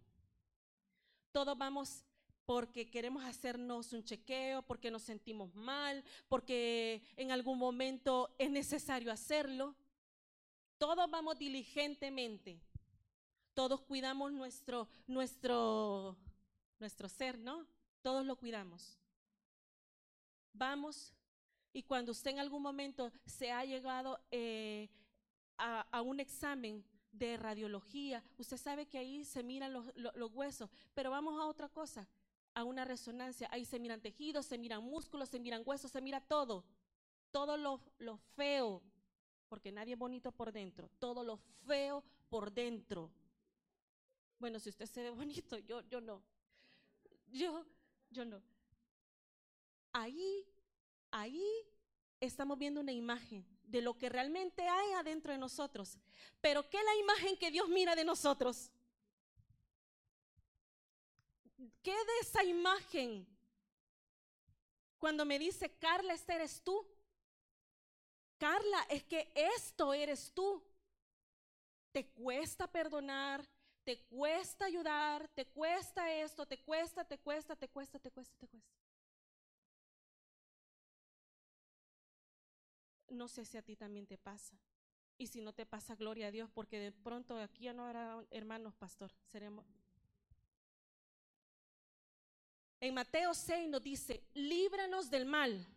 Todos 1.31 1.57
vamos 1.57 2.03
porque 2.45 2.91
queremos 2.91 3.25
hacernos 3.25 3.91
un 3.91 4.03
chequeo, 4.03 4.61
porque 4.61 4.91
nos 4.91 5.01
sentimos 5.01 5.55
mal, 5.55 6.03
porque 6.29 7.01
en 7.17 7.31
algún 7.31 7.57
momento 7.57 8.29
es 8.37 8.51
necesario 8.51 9.11
hacerlo. 9.11 9.75
Todos 10.77 11.09
vamos 11.09 11.39
diligentemente. 11.39 12.61
Todos 13.55 13.81
cuidamos 13.81 14.31
nuestro, 14.31 14.87
nuestro, 15.07 16.15
nuestro 16.77 17.09
ser, 17.09 17.39
¿no? 17.39 17.65
Todos 18.03 18.23
lo 18.23 18.35
cuidamos. 18.35 18.99
Vamos 20.53 21.11
y 21.73 21.81
cuando 21.81 22.11
usted 22.11 22.29
en 22.29 22.39
algún 22.39 22.61
momento 22.61 23.11
se 23.25 23.51
ha 23.51 23.65
llegado 23.65 24.19
eh, 24.29 24.87
a, 25.61 26.01
un 26.01 26.19
examen 26.19 26.83
de 27.11 27.37
radiología, 27.37 28.23
usted 28.37 28.57
sabe 28.57 28.87
que 28.87 28.97
ahí 28.97 29.23
se 29.25 29.43
miran 29.43 29.73
los, 29.73 30.33
huesos, 30.33 30.69
pero 30.93 31.11
vamos 31.11 31.39
a 31.39 31.45
otra 31.45 31.69
cosa, 31.69 32.07
a 32.53 32.63
una 32.63 32.85
resonancia, 32.85 33.47
ahí 33.51 33.65
se 33.65 33.79
miran 33.79 34.01
tejidos, 34.01 34.45
se 34.45 34.57
miran 34.57 34.83
músculos, 34.83 35.29
se 35.29 35.39
miran 35.39 35.63
huesos, 35.65 35.91
se 35.91 36.01
mira 36.01 36.19
todo, 36.19 36.65
todo 37.31 37.57
lo, 37.57 37.81
lo 37.99 38.17
feo, 38.17 38.81
porque 39.49 39.71
nadie 39.71 39.93
es 39.93 39.99
bonito 39.99 40.31
por 40.31 40.51
dentro, 40.51 40.89
todo 40.99 41.23
lo 41.23 41.37
feo 41.65 42.03
por 42.29 42.51
dentro. 42.51 43.11
Bueno, 44.39 44.59
si 44.59 44.69
usted 44.69 44.87
se 44.87 45.03
ve 45.03 45.09
bonito, 45.11 45.57
yo, 45.59 45.81
yo 45.81 46.01
no. 46.01 46.23
Yo, 47.27 47.65
yo 48.09 48.25
no. 48.25 48.41
Ahí, 49.93 50.45
ahí 51.11 51.45
estamos 52.19 52.57
viendo 52.57 52.81
una 52.81 52.91
imagen 52.91 53.45
de 53.71 53.81
lo 53.81 53.97
que 53.97 54.09
realmente 54.09 54.67
hay 54.67 54.91
adentro 54.93 55.31
de 55.31 55.37
nosotros. 55.37 55.97
Pero 56.41 56.69
¿qué 56.69 56.77
es 56.77 56.83
la 56.83 56.95
imagen 56.97 57.37
que 57.37 57.49
Dios 57.49 57.69
mira 57.69 57.95
de 57.95 58.03
nosotros? 58.03 58.69
¿Qué 61.81 61.91
de 61.91 62.19
esa 62.21 62.43
imagen? 62.43 63.25
Cuando 64.99 65.25
me 65.25 65.39
dice, 65.39 65.71
Carla, 65.77 66.13
este 66.13 66.35
eres 66.35 66.61
tú. 66.61 66.85
Carla, 68.37 68.85
es 68.89 69.03
que 69.03 69.31
esto 69.35 69.93
eres 69.93 70.31
tú. 70.33 70.63
Te 71.91 72.07
cuesta 72.09 72.67
perdonar, 72.67 73.47
te 73.83 74.03
cuesta 74.05 74.65
ayudar, 74.65 75.27
te 75.29 75.45
cuesta 75.47 76.11
esto, 76.13 76.45
te 76.45 76.61
cuesta, 76.61 77.05
te 77.05 77.17
cuesta, 77.19 77.55
te 77.55 77.67
cuesta, 77.69 77.99
te 77.99 78.11
cuesta, 78.11 78.35
te 78.37 78.47
cuesta. 78.47 78.80
No 83.11 83.27
sé 83.27 83.45
si 83.45 83.57
a 83.57 83.61
ti 83.61 83.75
también 83.75 84.07
te 84.07 84.17
pasa. 84.17 84.57
Y 85.17 85.27
si 85.27 85.41
no 85.41 85.53
te 85.53 85.65
pasa, 85.65 85.95
gloria 85.95 86.27
a 86.27 86.31
Dios, 86.31 86.49
porque 86.49 86.79
de 86.79 86.91
pronto 86.91 87.37
aquí 87.37 87.65
ya 87.65 87.73
no 87.73 87.85
habrá 87.85 88.25
hermanos, 88.31 88.73
pastor. 88.73 89.11
Seremos. 89.31 89.65
En 92.79 92.95
Mateo 92.95 93.33
6 93.33 93.69
nos 93.69 93.83
dice, 93.83 94.23
líbranos 94.33 95.11
del 95.11 95.25
mal. 95.25 95.67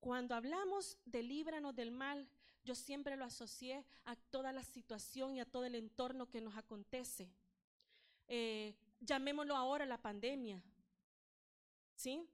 Cuando 0.00 0.34
hablamos 0.34 0.98
de 1.06 1.22
líbranos 1.22 1.74
del 1.74 1.90
mal, 1.92 2.28
yo 2.64 2.74
siempre 2.74 3.16
lo 3.16 3.24
asocié 3.24 3.86
a 4.04 4.16
toda 4.16 4.52
la 4.52 4.64
situación 4.64 5.36
y 5.36 5.40
a 5.40 5.46
todo 5.46 5.64
el 5.64 5.74
entorno 5.74 6.28
que 6.28 6.40
nos 6.40 6.56
acontece. 6.56 7.30
Eh, 8.28 8.74
llamémoslo 9.00 9.56
ahora 9.56 9.86
la 9.86 10.02
pandemia. 10.02 10.62
¿Sí? 11.94 12.28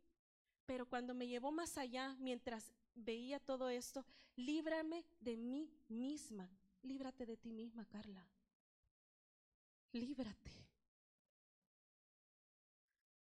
Pero 0.64 0.88
cuando 0.88 1.14
me 1.14 1.28
llevó 1.28 1.52
más 1.52 1.78
allá, 1.78 2.16
mientras 2.18 2.72
veía 2.96 3.38
todo 3.38 3.68
esto, 3.68 4.04
líbrame 4.36 5.04
de 5.20 5.36
mí 5.36 5.70
misma. 5.88 6.50
Líbrate 6.82 7.26
de 7.26 7.36
ti 7.36 7.52
misma, 7.52 7.84
Carla. 7.86 8.26
Líbrate. 9.92 10.50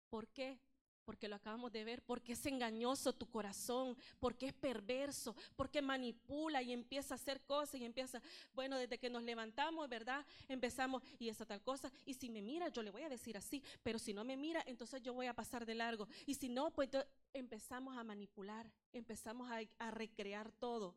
¿Por 0.10 0.28
qué? 0.30 0.60
Porque 1.08 1.30
lo 1.30 1.38
acabamos 1.38 1.72
de 1.72 1.86
ver, 1.86 2.02
porque 2.02 2.34
es 2.34 2.46
engañoso 2.46 3.14
tu 3.14 3.30
corazón, 3.30 3.96
porque 4.20 4.48
es 4.48 4.54
perverso, 4.54 5.38
porque 5.56 5.82
manipula 5.82 6.62
y 6.62 6.74
empieza 6.74 7.14
a 7.14 7.16
hacer 7.16 7.40
cosas 7.46 7.80
y 7.80 7.86
empieza, 7.86 8.22
bueno, 8.54 8.78
desde 8.78 8.98
que 8.98 9.10
nos 9.10 9.24
levantamos, 9.24 9.88
¿verdad? 9.88 10.26
Empezamos 10.50 11.02
y 11.18 11.30
esa 11.30 11.46
tal 11.46 11.62
cosa, 11.62 11.90
y 12.06 12.14
si 12.14 12.30
me 12.30 12.42
mira, 12.42 12.68
yo 12.68 12.84
le 12.84 12.92
voy 12.92 13.04
a 13.04 13.10
decir 13.10 13.38
así, 13.38 13.64
pero 13.84 14.00
si 14.00 14.14
no 14.14 14.26
me 14.26 14.36
mira, 14.36 14.62
entonces 14.66 15.02
yo 15.02 15.14
voy 15.14 15.28
a 15.28 15.34
pasar 15.34 15.66
de 15.66 15.76
largo, 15.76 16.10
y 16.26 16.34
si 16.34 16.50
no, 16.50 16.72
pues 16.72 16.90
empezamos 17.32 17.98
a 17.98 18.04
manipular, 18.04 18.70
empezamos 18.92 19.50
a, 19.80 19.92
recrear 19.92 20.52
todo. 20.52 20.94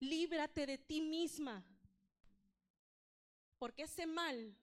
Líbrate 0.00 0.66
de 0.66 0.78
ti 0.78 1.00
misma, 1.00 1.64
porque 3.60 3.84
ese 3.84 4.04
mal 4.04 4.56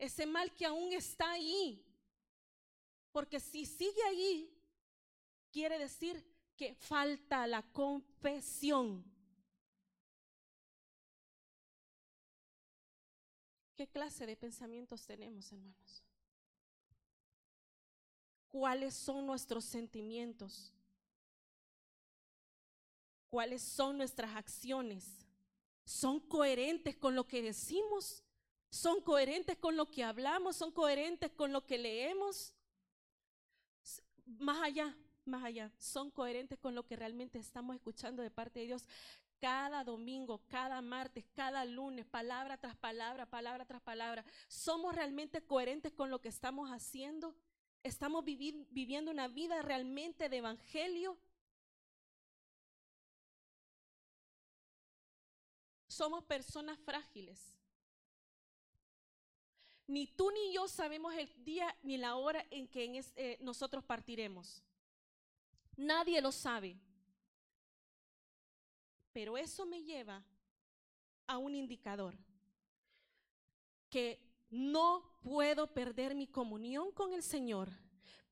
ese 0.00 0.24
mal 0.26 0.52
que 0.54 0.64
aún 0.64 0.92
está 0.92 1.30
ahí. 1.30 1.84
Porque 3.12 3.38
si 3.38 3.66
sigue 3.66 4.02
ahí, 4.08 4.50
quiere 5.52 5.78
decir 5.78 6.24
que 6.56 6.74
falta 6.74 7.46
la 7.46 7.62
confesión. 7.70 9.04
¿Qué 13.76 13.86
clase 13.88 14.26
de 14.26 14.36
pensamientos 14.36 15.06
tenemos, 15.06 15.52
hermanos? 15.52 16.02
¿Cuáles 18.48 18.94
son 18.94 19.26
nuestros 19.26 19.64
sentimientos? 19.64 20.72
¿Cuáles 23.28 23.62
son 23.62 23.96
nuestras 23.98 24.34
acciones? 24.34 25.26
¿Son 25.84 26.20
coherentes 26.20 26.96
con 26.96 27.14
lo 27.14 27.26
que 27.26 27.42
decimos? 27.42 28.22
Son 28.70 29.00
coherentes 29.00 29.58
con 29.58 29.76
lo 29.76 29.90
que 29.90 30.04
hablamos, 30.04 30.56
son 30.56 30.70
coherentes 30.70 31.32
con 31.32 31.52
lo 31.52 31.66
que 31.66 31.76
leemos. 31.76 32.54
Más 34.24 34.62
allá, 34.62 34.96
más 35.24 35.42
allá, 35.42 35.72
son 35.76 36.10
coherentes 36.12 36.58
con 36.58 36.76
lo 36.76 36.86
que 36.86 36.94
realmente 36.94 37.38
estamos 37.38 37.74
escuchando 37.74 38.22
de 38.22 38.30
parte 38.30 38.60
de 38.60 38.66
Dios. 38.66 38.86
Cada 39.40 39.82
domingo, 39.82 40.40
cada 40.46 40.80
martes, 40.82 41.24
cada 41.34 41.64
lunes, 41.64 42.06
palabra 42.06 42.58
tras 42.58 42.76
palabra, 42.76 43.26
palabra 43.26 43.64
tras 43.64 43.82
palabra. 43.82 44.24
¿Somos 44.46 44.94
realmente 44.94 45.42
coherentes 45.42 45.92
con 45.92 46.08
lo 46.10 46.20
que 46.20 46.28
estamos 46.28 46.70
haciendo? 46.70 47.34
¿Estamos 47.82 48.24
viviendo 48.24 49.10
una 49.10 49.26
vida 49.26 49.62
realmente 49.62 50.28
de 50.28 50.36
evangelio? 50.36 51.18
Somos 55.88 56.22
personas 56.24 56.78
frágiles. 56.78 57.59
Ni 59.90 60.06
tú 60.06 60.30
ni 60.30 60.52
yo 60.52 60.68
sabemos 60.68 61.12
el 61.16 61.28
día 61.44 61.76
ni 61.82 61.98
la 61.98 62.14
hora 62.14 62.46
en 62.48 62.68
que 62.68 63.02
eh, 63.16 63.38
nosotros 63.40 63.82
partiremos. 63.82 64.62
Nadie 65.76 66.20
lo 66.20 66.30
sabe. 66.30 66.78
Pero 69.12 69.36
eso 69.36 69.66
me 69.66 69.82
lleva 69.82 70.22
a 71.26 71.38
un 71.38 71.56
indicador, 71.56 72.16
que 73.88 74.20
no 74.48 75.02
puedo 75.22 75.66
perder 75.74 76.14
mi 76.14 76.28
comunión 76.28 76.92
con 76.92 77.12
el 77.12 77.24
Señor, 77.24 77.68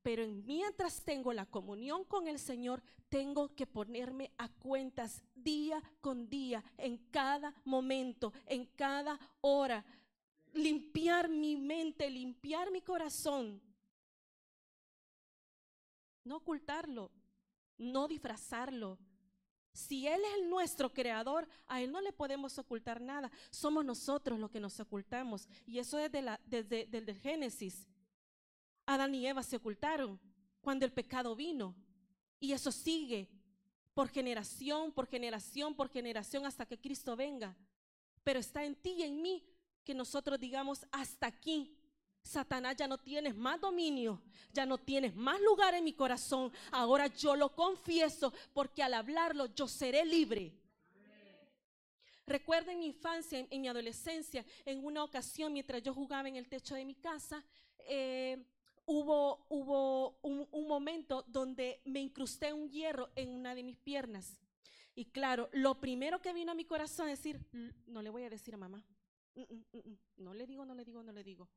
pero 0.01 0.29
mientras 0.29 1.05
tengo 1.05 1.33
la 1.33 1.47
comunión 1.47 2.05
con 2.05 2.29
el 2.29 2.39
Señor, 2.39 2.85
tengo 3.09 3.57
que 3.57 3.67
ponerme 3.67 4.31
a 4.39 4.49
cuentas 4.49 5.25
día 5.35 5.83
con 6.01 6.29
día, 6.29 6.63
en 6.77 6.99
cada 7.11 7.53
momento, 7.65 8.33
en 8.47 8.67
cada 8.67 9.19
hora 9.41 9.85
limpiar 10.55 11.29
mi 11.29 11.57
mente, 11.57 12.09
limpiar 12.11 12.71
mi 12.71 12.81
corazón. 12.83 13.61
No 16.25 16.37
ocultarlo, 16.37 17.11
no 17.77 18.09
disfrazarlo. 18.09 18.99
Si 19.73 20.07
Él 20.07 20.21
es 20.25 20.43
el 20.43 20.51
nuestro 20.51 20.93
creador, 20.93 21.49
a 21.67 21.81
Él 21.81 21.93
no 21.93 22.01
le 22.01 22.13
podemos 22.13 22.59
ocultar 22.59 23.01
nada. 23.01 23.31
Somos 23.51 23.85
nosotros 23.85 24.39
los 24.39 24.51
que 24.51 24.61
nos 24.61 24.79
ocultamos. 24.81 25.49
Y 25.67 25.79
eso 25.79 25.99
es 25.99 26.13
la, 26.13 26.41
desde, 26.45 26.87
desde 26.87 27.13
el 27.13 27.19
Génesis. 27.19 27.87
Adán 28.87 29.15
y 29.15 29.27
Eva 29.27 29.43
se 29.43 29.57
ocultaron 29.57 30.19
cuando 30.61 30.85
el 30.85 30.93
pecado 30.93 31.37
vino. 31.37 31.77
Y 32.41 32.53
eso 32.53 32.73
sigue 32.73 33.29
por 33.95 34.09
generación, 34.09 34.93
por 34.93 35.07
generación, 35.07 35.75
por 35.75 35.89
generación 35.89 36.47
hasta 36.47 36.67
que 36.67 36.81
Cristo 36.81 37.17
venga. 37.17 37.57
Pero 38.25 38.41
está 38.41 38.65
en 38.65 38.75
ti 38.75 38.91
y 38.99 39.03
en 39.03 39.23
mí 39.23 39.45
que 39.89 39.95
nosotros 39.95 40.39
digamos 40.39 40.87
hasta 40.93 41.27
aquí. 41.27 41.75
Satanás 42.21 42.77
ya 42.77 42.87
no 42.87 42.99
tienes 42.99 43.35
más 43.35 43.59
dominio, 43.59 44.21
ya 44.53 44.67
no 44.67 44.77
tienes 44.77 45.15
más 45.17 45.41
lugar 45.41 45.73
en 45.73 45.83
mi 45.83 45.95
corazón. 45.95 46.53
Ahora 46.71 47.07
yo 47.07 47.35
lo 47.35 47.55
confieso 47.55 48.35
porque 48.53 48.83
al 48.83 48.93
hablarlo 48.93 49.47
yo 49.47 49.67
seré 49.67 50.05
libre. 50.05 50.53
Recuerdo 52.27 52.71
en 52.71 52.81
mi 52.81 52.85
infancia, 52.85 53.47
en, 53.49 53.61
mi 53.63 53.67
adolescencia, 53.67 54.45
en 54.67 54.85
una 54.85 55.03
ocasión 55.03 55.55
mientras 55.55 55.83
yo 55.83 55.95
jugaba 55.95 56.29
en 56.29 56.37
el 56.37 56.51
techo 56.51 56.75
de 56.75 56.85
mi 56.85 56.97
casa, 56.97 57.43
eh, 57.79 58.45
hubo, 58.85 59.47
hubo 59.49 60.19
un, 60.21 60.47
un, 60.53 60.69
momento 60.69 61.25
donde 61.29 61.81
me 61.87 62.01
incrusté 62.01 62.53
un 62.53 62.69
hierro 62.69 63.09
en 63.17 63.31
una 63.31 63.55
de 63.55 63.63
mis 63.63 63.79
piernas. 63.79 64.39
Y 64.95 65.07
claro, 65.07 65.49
lo 65.53 65.81
primero 65.81 66.21
que 66.21 66.35
vino 66.35 66.53
a 66.53 66.55
mi 66.55 66.67
corazón 66.67 67.09
es 67.09 67.21
decir, 67.21 67.41
no 67.87 68.03
le 68.03 68.11
voy 68.11 68.25
a 68.25 68.29
decir 68.29 68.53
a 68.53 68.59
mamá. 68.59 68.85
Mm, 69.39 69.55
mm, 69.55 69.79
mm, 69.79 69.99
no 70.17 70.35
le 70.35 70.47
digo, 70.47 70.65
no 70.65 70.75
le 70.75 70.85
digo, 70.85 71.03
no 71.03 71.13
le 71.13 71.23
digo. 71.23 71.49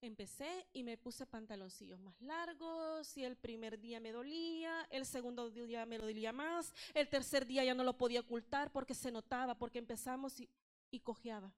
Empecé 0.00 0.68
y 0.72 0.84
me 0.84 0.96
puse 0.96 1.26
pantaloncillos 1.26 1.98
más 1.98 2.20
largos 2.20 3.16
y 3.16 3.24
el 3.24 3.36
primer 3.36 3.80
día 3.80 3.98
me 3.98 4.12
dolía, 4.12 4.86
el 4.90 5.04
segundo 5.04 5.50
día 5.50 5.84
me 5.84 5.98
dolía 5.98 6.32
más, 6.32 6.72
el 6.94 7.08
tercer 7.08 7.44
día 7.44 7.64
ya 7.64 7.74
no 7.74 7.82
lo 7.82 7.98
podía 7.98 8.20
ocultar 8.20 8.70
porque 8.70 8.94
se 8.94 9.10
notaba, 9.10 9.58
porque 9.58 9.80
empezamos 9.80 10.38
y, 10.38 10.48
y 10.92 11.00
cojeaba. 11.00 11.52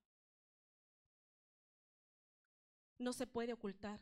No 2.99 3.13
se 3.13 3.27
puede 3.27 3.53
ocultar. 3.53 4.01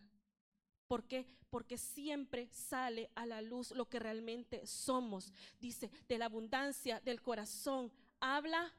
¿Por 0.86 1.08
qué? 1.08 1.26
Porque 1.50 1.76
siempre 1.76 2.48
sale 2.52 3.10
a 3.16 3.26
la 3.26 3.42
luz 3.42 3.72
lo 3.72 3.88
que 3.88 3.98
realmente 3.98 4.64
somos. 4.66 5.32
Dice, 5.58 5.90
de 6.08 6.18
la 6.18 6.26
abundancia 6.26 7.00
del 7.00 7.20
corazón 7.20 7.92
habla 8.20 8.72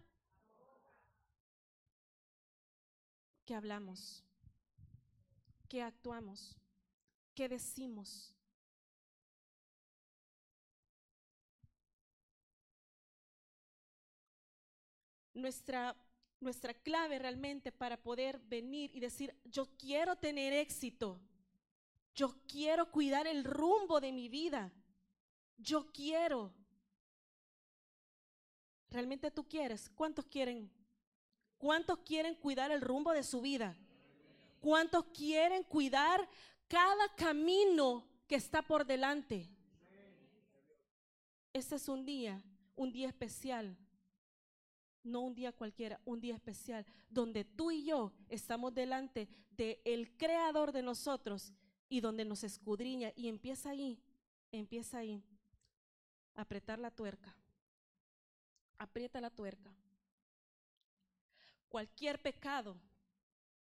¿Qué 3.50 3.56
hablamos? 3.56 4.24
¿Qué 5.68 5.82
actuamos? 5.82 6.56
¿Qué 7.34 7.50
decimos? 7.50 8.32
Nuestra, 15.34 15.96
nuestra 16.40 16.76
clave 16.76 17.18
realmente 17.18 17.72
para 17.72 17.98
poder 17.98 18.38
venir 18.38 18.92
y 18.94 19.00
decir, 19.00 19.36
yo 19.46 19.66
quiero 19.80 20.16
tener 20.16 20.54
éxito, 20.54 21.20
yo 22.14 22.36
quiero 22.48 22.92
cuidar 22.92 23.26
el 23.26 23.44
rumbo 23.44 24.00
de 24.00 24.12
mi 24.12 24.30
vida, 24.30 24.72
Yo 25.58 25.92
quiero. 25.92 26.54
¿Realmente 28.92 29.32
tú 29.32 29.48
quieres? 29.48 29.90
¿Cuántos 29.90 30.26
quieren? 30.26 30.79
¿Cuántos 31.60 32.00
quieren 32.00 32.36
cuidar 32.36 32.72
el 32.72 32.82
rumbo 32.82 33.12
de 33.12 33.22
su 33.22 33.42
vida? 33.42 33.76
¿Cuántos 34.62 35.06
quieren 35.14 35.64
cuidar 35.64 36.28
cada 36.70 37.14
camino 37.16 38.06
que 38.28 38.36
está 38.36 38.62
por 38.62 38.86
delante? 38.86 39.50
Este 41.52 41.76
es 41.76 41.90
un 41.90 42.06
día, 42.06 42.42
un 42.78 42.92
día 42.94 43.10
especial. 43.10 43.78
No 45.04 45.20
un 45.20 45.36
día 45.36 45.52
cualquiera, 45.52 46.00
un 46.06 46.22
día 46.22 46.36
especial, 46.36 46.86
donde 47.10 47.44
tú 47.44 47.72
y 47.72 47.84
yo 47.84 48.14
estamos 48.30 48.74
delante 48.74 49.28
del 49.52 49.80
el 49.84 50.16
creador 50.18 50.72
de 50.72 50.82
nosotros 50.82 51.54
y 51.90 52.00
donde 52.00 52.24
nos 52.24 52.44
escudriña 52.44 53.12
y 53.16 53.28
empieza 53.28 53.72
ahí, 53.72 54.00
empieza 54.52 55.00
ahí, 55.00 55.24
apretar 56.36 56.80
la 56.80 56.92
tuerca. 56.92 57.36
Aprieta 58.78 59.20
la 59.20 59.30
tuerca. 59.30 59.74
Cualquier 61.70 62.22
pecado 62.22 62.76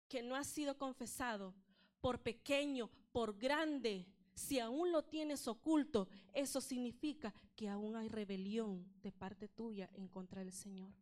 que 0.08 0.24
no 0.24 0.36
ha 0.36 0.44
sido 0.44 0.78
confesado, 0.78 1.54
por 2.02 2.22
pequeño, 2.22 2.90
por 3.12 3.38
grande, 3.38 4.08
si 4.34 4.60
aún 4.60 4.92
lo 4.92 5.04
tienes 5.04 5.48
oculto, 5.48 6.08
eso 6.34 6.62
significa 6.62 7.34
que 7.56 7.68
aún 7.68 7.96
hay 7.98 8.08
rebelión 8.08 8.90
de 9.02 9.12
parte 9.12 9.50
tuya 9.50 9.90
en 9.94 10.08
contra 10.08 10.40
del 10.40 10.54
Señor. 10.54 10.94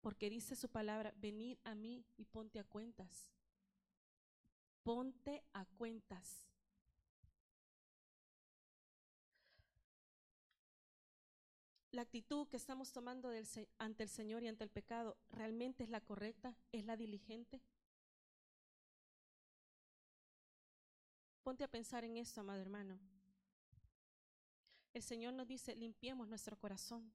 Porque 0.00 0.28
dice 0.28 0.56
su 0.56 0.68
palabra, 0.68 1.14
venid 1.16 1.58
a 1.64 1.74
mí 1.74 2.04
y 2.16 2.24
ponte 2.24 2.58
a 2.58 2.64
cuentas. 2.64 3.30
Ponte 4.82 5.44
a 5.52 5.64
cuentas. 5.64 6.47
La 11.90 12.02
actitud 12.02 12.46
que 12.48 12.56
estamos 12.56 12.92
tomando 12.92 13.30
ante 13.78 14.02
el 14.02 14.08
Señor 14.08 14.42
y 14.42 14.48
ante 14.48 14.64
el 14.64 14.70
pecado 14.70 15.16
realmente 15.30 15.84
es 15.84 15.90
la 15.90 16.00
correcta, 16.00 16.54
es 16.70 16.84
la 16.84 16.96
diligente. 16.96 17.62
Ponte 21.42 21.64
a 21.64 21.68
pensar 21.68 22.04
en 22.04 22.18
esto, 22.18 22.40
amado 22.40 22.60
hermano. 22.60 22.98
El 24.92 25.02
Señor 25.02 25.32
nos 25.32 25.46
dice, 25.46 25.74
limpiemos 25.74 26.28
nuestro 26.28 26.58
corazón. 26.58 27.10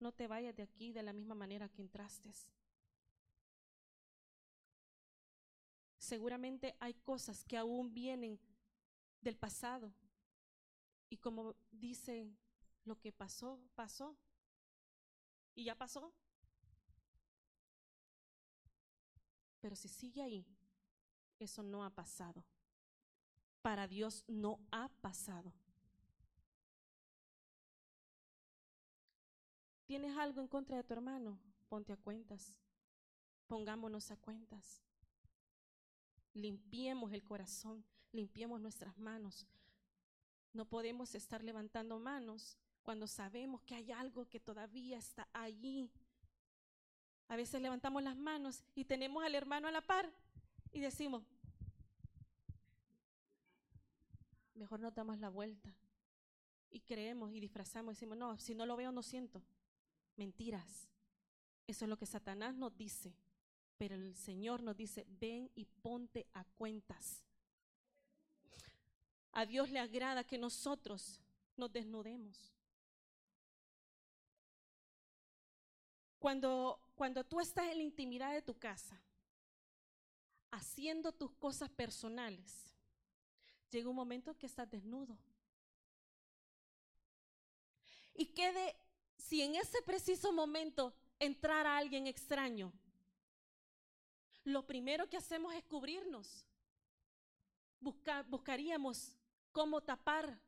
No 0.00 0.12
te 0.12 0.26
vayas 0.26 0.56
de 0.56 0.62
aquí 0.62 0.92
de 0.92 1.02
la 1.02 1.12
misma 1.12 1.34
manera 1.34 1.68
que 1.68 1.82
entraste. 1.82 2.32
Seguramente 5.98 6.74
hay 6.80 6.94
cosas 6.94 7.44
que 7.44 7.56
aún 7.56 7.92
vienen 7.92 8.38
del 9.20 9.36
pasado. 9.36 9.92
Y 11.10 11.18
como 11.18 11.54
dice 11.70 12.30
lo 12.84 12.98
que 12.98 13.12
pasó, 13.12 13.60
pasó. 13.74 14.16
Y 15.54 15.64
ya 15.64 15.74
pasó. 15.74 16.12
Pero 19.60 19.76
si 19.76 19.88
sigue 19.88 20.22
ahí, 20.22 20.46
eso 21.38 21.62
no 21.62 21.84
ha 21.84 21.90
pasado. 21.90 22.44
Para 23.62 23.88
Dios 23.88 24.24
no 24.26 24.60
ha 24.70 24.88
pasado. 25.00 25.52
¿Tienes 29.86 30.16
algo 30.16 30.40
en 30.40 30.48
contra 30.48 30.76
de 30.76 30.84
tu 30.84 30.92
hermano? 30.92 31.38
Ponte 31.68 31.92
a 31.92 31.96
cuentas. 31.96 32.58
Pongámonos 33.46 34.10
a 34.10 34.16
cuentas. 34.16 34.82
Limpiemos 36.34 37.12
el 37.12 37.22
corazón, 37.22 37.84
limpiemos 38.12 38.60
nuestras 38.60 38.98
manos. 38.98 39.46
No 40.52 40.64
podemos 40.66 41.14
estar 41.14 41.42
levantando 41.42 41.98
manos 41.98 42.58
cuando 42.84 43.06
sabemos 43.06 43.62
que 43.62 43.74
hay 43.74 43.90
algo 43.90 44.28
que 44.28 44.38
todavía 44.38 44.98
está 44.98 45.26
allí. 45.32 45.90
A 47.28 47.36
veces 47.36 47.60
levantamos 47.60 48.02
las 48.02 48.16
manos 48.16 48.62
y 48.74 48.84
tenemos 48.84 49.24
al 49.24 49.34
hermano 49.34 49.66
a 49.66 49.72
la 49.72 49.80
par 49.80 50.12
y 50.70 50.80
decimos, 50.80 51.24
mejor 54.54 54.80
no 54.80 54.90
damos 54.90 55.18
la 55.18 55.30
vuelta. 55.30 55.74
Y 56.70 56.80
creemos 56.80 57.32
y 57.32 57.40
disfrazamos 57.40 57.92
y 57.92 57.94
decimos, 57.96 58.18
no, 58.18 58.36
si 58.38 58.54
no 58.54 58.66
lo 58.66 58.76
veo 58.76 58.92
no 58.92 59.02
siento. 59.02 59.42
Mentiras. 60.16 60.88
Eso 61.66 61.86
es 61.86 61.88
lo 61.88 61.96
que 61.96 62.06
Satanás 62.06 62.54
nos 62.54 62.76
dice. 62.76 63.14
Pero 63.78 63.94
el 63.94 64.14
Señor 64.14 64.62
nos 64.62 64.76
dice, 64.76 65.06
ven 65.08 65.50
y 65.54 65.64
ponte 65.64 66.26
a 66.34 66.44
cuentas. 66.44 67.24
A 69.32 69.46
Dios 69.46 69.70
le 69.70 69.80
agrada 69.80 70.22
que 70.24 70.36
nosotros 70.36 71.20
nos 71.56 71.72
desnudemos. 71.72 72.54
Cuando, 76.24 76.80
cuando 76.94 77.22
tú 77.22 77.38
estás 77.38 77.66
en 77.66 77.76
la 77.76 77.82
intimidad 77.82 78.32
de 78.32 78.40
tu 78.40 78.58
casa, 78.58 78.98
haciendo 80.50 81.12
tus 81.12 81.30
cosas 81.32 81.68
personales, 81.68 82.74
llega 83.68 83.90
un 83.90 83.96
momento 83.96 84.30
en 84.30 84.38
que 84.38 84.46
estás 84.46 84.70
desnudo. 84.70 85.18
Y 88.14 88.24
quede, 88.28 88.74
si 89.18 89.42
en 89.42 89.56
ese 89.56 89.82
preciso 89.82 90.32
momento 90.32 90.94
entrara 91.18 91.76
alguien 91.76 92.06
extraño, 92.06 92.72
lo 94.44 94.66
primero 94.66 95.06
que 95.10 95.18
hacemos 95.18 95.52
es 95.52 95.62
cubrirnos. 95.64 96.46
buscaríamos 98.28 99.14
cómo 99.52 99.82
tapar. 99.82 100.40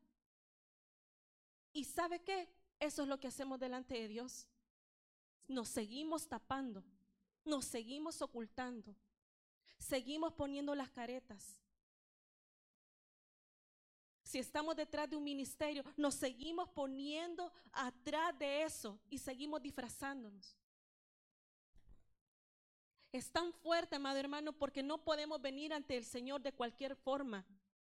¿Y 1.71 1.83
sabe 1.83 2.23
qué? 2.23 2.49
Eso 2.79 3.03
es 3.03 3.07
lo 3.07 3.19
que 3.19 3.27
hacemos 3.27 3.59
delante 3.59 3.93
de 3.93 4.07
Dios 4.07 4.47
nos 5.47 5.69
seguimos 5.69 6.27
tapando, 6.27 6.83
nos 7.45 7.65
seguimos 7.65 8.21
ocultando, 8.21 8.95
seguimos 9.77 10.33
poniendo 10.33 10.75
las 10.75 10.89
caretas. 10.89 11.61
Si 14.23 14.39
estamos 14.39 14.75
detrás 14.75 15.09
de 15.09 15.15
un 15.15 15.23
ministerio, 15.23 15.85
nos 15.95 16.15
seguimos 16.15 16.67
poniendo 16.69 17.51
atrás 17.71 18.37
de 18.37 18.63
eso 18.63 18.99
y 19.09 19.17
seguimos 19.17 19.61
disfrazándonos. 19.61 20.57
Es 23.13 23.31
tan 23.31 23.53
fuerte, 23.53 23.95
amado 23.95 24.19
hermano, 24.19 24.51
porque 24.51 24.83
no 24.83 25.03
podemos 25.03 25.41
venir 25.41 25.73
ante 25.73 25.95
el 25.95 26.03
Señor 26.03 26.41
de 26.41 26.51
cualquier 26.51 26.95
forma. 26.95 27.45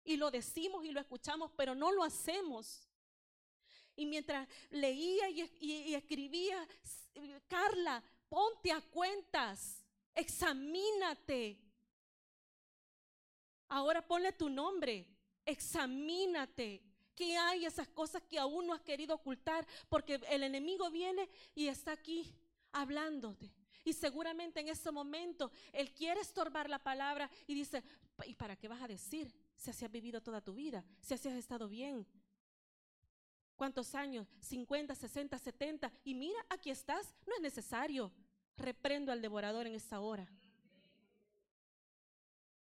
Y 0.04 0.18
lo 0.18 0.30
decimos 0.30 0.84
y 0.84 0.92
lo 0.92 1.00
escuchamos, 1.00 1.52
pero 1.56 1.74
no 1.74 1.92
lo 1.92 2.04
hacemos. 2.04 2.88
Y 3.96 4.06
mientras 4.06 4.48
leía 4.70 5.30
y, 5.30 5.94
escribía, 5.94 6.68
Carla, 7.48 8.04
ponte 8.28 8.72
a 8.72 8.82
cuentas, 8.82 9.84
examínate. 10.14 11.60
Ahora 13.70 14.06
ponle 14.06 14.32
tu 14.34 14.50
nombre, 14.50 15.08
examínate. 15.46 16.84
¿Qué 17.16 17.38
hay 17.38 17.66
esas 17.66 17.88
cosas 17.88 18.22
que 18.24 18.38
aún 18.38 18.68
no 18.68 18.74
has 18.74 18.82
querido 18.82 19.16
ocultar? 19.16 19.66
Porque 19.88 20.20
el 20.30 20.44
enemigo 20.44 20.92
viene 20.92 21.30
y 21.56 21.68
está 21.68 21.94
aquí 21.94 22.36
hablándote. 22.74 23.50
Y 23.86 23.94
seguramente 23.94 24.60
en 24.60 24.68
ese 24.68 24.92
momento 24.92 25.52
Él 25.72 25.94
quiere 25.94 26.20
estorbar 26.20 26.70
la 26.70 26.80
palabra 26.80 27.30
y 27.48 27.54
dice, 27.54 27.84
¿y 28.26 28.34
para 28.34 28.58
qué 28.58 28.68
vas 28.68 28.82
a 28.82 28.88
decir 28.88 29.34
si 29.56 29.70
así 29.70 29.86
has 29.86 29.92
vivido 29.92 30.22
toda 30.22 30.42
tu 30.42 30.54
vida? 30.54 30.84
Si 31.00 31.14
así 31.14 31.30
has 31.30 31.36
estado 31.36 31.70
bien, 31.70 32.06
¿Cuántos 33.56 33.96
años? 33.96 34.28
50, 34.42 34.94
60, 34.96 35.38
70. 35.38 35.92
Y 36.04 36.14
mira, 36.14 36.46
aquí 36.50 36.70
estás. 36.70 37.16
No 37.26 37.36
es 37.36 37.42
necesario. 37.42 38.12
Reprendo 38.58 39.12
al 39.12 39.22
devorador 39.22 39.68
en 39.68 39.76
esta 39.76 40.00
hora. 40.00 40.28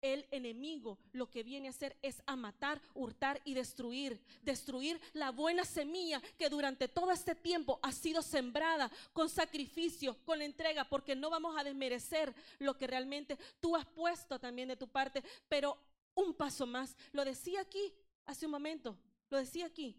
El 0.03 0.27
enemigo 0.31 0.99
lo 1.13 1.29
que 1.29 1.43
viene 1.43 1.67
a 1.67 1.71
hacer 1.71 1.97
es 2.03 2.23
a 2.27 2.37
matar, 2.37 2.81
hurtar 2.95 3.41
y 3.45 3.55
destruir. 3.55 4.21
Destruir 4.43 5.01
la 5.13 5.31
buena 5.31 5.65
semilla 5.65 6.21
que 6.39 6.49
durante 6.49 6.87
todo 6.87 7.11
este 7.11 7.35
tiempo 7.35 7.81
ha 7.83 7.91
sido 7.91 8.23
sembrada 8.23 8.91
con 9.13 9.29
sacrificio, 9.29 10.17
con 10.25 10.43
entrega, 10.43 10.89
porque 10.89 11.17
no 11.17 11.31
vamos 11.31 11.57
a 11.59 11.65
desmerecer 11.65 12.33
lo 12.59 12.77
que 12.77 12.87
realmente 12.87 13.37
tú 13.59 13.75
has 13.75 13.87
puesto 13.87 14.39
también 14.39 14.69
de 14.69 14.77
tu 14.77 14.87
parte. 14.87 15.25
Pero 15.49 15.77
un 16.15 16.35
paso 16.35 16.67
más. 16.67 16.97
Lo 17.13 17.25
decía 17.25 17.61
aquí 17.61 17.93
hace 18.27 18.47
un 18.47 18.53
momento. 18.53 18.97
Lo 19.29 19.39
decía 19.39 19.67
aquí 19.67 19.97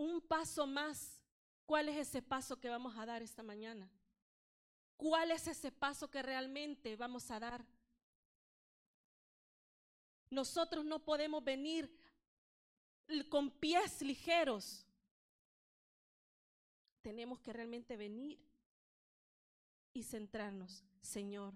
un 0.00 0.20
paso 0.22 0.66
más. 0.66 1.20
¿Cuál 1.66 1.88
es 1.90 2.08
ese 2.08 2.22
paso 2.22 2.58
que 2.58 2.68
vamos 2.68 2.96
a 2.96 3.06
dar 3.06 3.22
esta 3.22 3.42
mañana? 3.42 3.88
¿Cuál 4.96 5.30
es 5.30 5.46
ese 5.46 5.70
paso 5.70 6.10
que 6.10 6.22
realmente 6.22 6.96
vamos 6.96 7.30
a 7.30 7.38
dar? 7.38 7.64
Nosotros 10.30 10.84
no 10.84 11.04
podemos 11.04 11.44
venir 11.44 11.94
con 13.28 13.50
pies 13.50 14.00
ligeros. 14.00 14.86
Tenemos 17.02 17.40
que 17.40 17.52
realmente 17.52 17.96
venir 17.96 18.38
y 19.92 20.02
centrarnos. 20.02 20.82
Señor, 21.02 21.54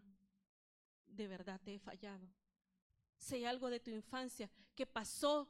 de 1.07 1.29
verdad 1.29 1.61
te 1.63 1.75
he 1.75 1.79
fallado. 1.79 2.29
hay 3.31 3.45
algo 3.47 3.71
de 3.71 3.81
tu 3.81 3.91
infancia 3.91 4.51
que 4.75 4.87
pasó 4.87 5.49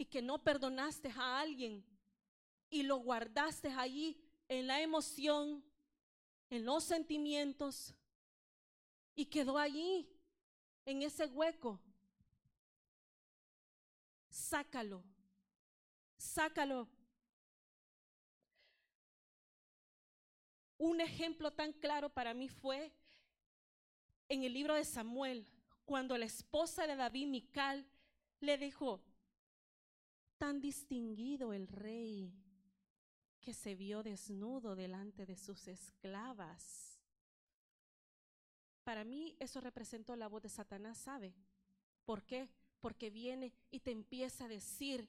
y 0.00 0.06
que 0.06 0.22
no 0.22 0.42
perdonaste 0.42 1.10
a 1.14 1.40
alguien 1.40 1.84
y 2.70 2.84
lo 2.84 2.96
guardaste 3.00 3.68
allí 3.68 4.18
en 4.48 4.66
la 4.66 4.80
emoción, 4.80 5.62
en 6.48 6.64
los 6.64 6.84
sentimientos 6.84 7.94
y 9.14 9.26
quedó 9.26 9.58
allí 9.58 10.08
en 10.86 11.02
ese 11.02 11.26
hueco. 11.26 11.78
Sácalo, 14.30 15.04
sácalo. 16.16 16.88
Un 20.78 21.02
ejemplo 21.02 21.50
tan 21.50 21.74
claro 21.74 22.08
para 22.08 22.32
mí 22.32 22.48
fue 22.48 22.90
en 24.30 24.44
el 24.44 24.54
libro 24.54 24.76
de 24.76 24.84
Samuel, 24.86 25.46
cuando 25.84 26.16
la 26.16 26.24
esposa 26.24 26.86
de 26.86 26.96
David, 26.96 27.26
Mical, 27.26 27.86
le 28.40 28.56
dijo, 28.56 29.02
tan 30.40 30.58
distinguido 30.58 31.52
el 31.52 31.68
rey 31.68 32.32
que 33.42 33.52
se 33.52 33.74
vio 33.74 34.02
desnudo 34.02 34.74
delante 34.74 35.26
de 35.26 35.36
sus 35.36 35.68
esclavas. 35.68 36.98
Para 38.82 39.04
mí 39.04 39.36
eso 39.38 39.60
representó 39.60 40.16
la 40.16 40.28
voz 40.28 40.42
de 40.42 40.48
Satanás, 40.48 40.96
¿sabe? 40.96 41.34
¿Por 42.06 42.22
qué? 42.22 42.48
Porque 42.80 43.10
viene 43.10 43.52
y 43.70 43.80
te 43.80 43.90
empieza 43.90 44.46
a 44.46 44.48
decir, 44.48 45.06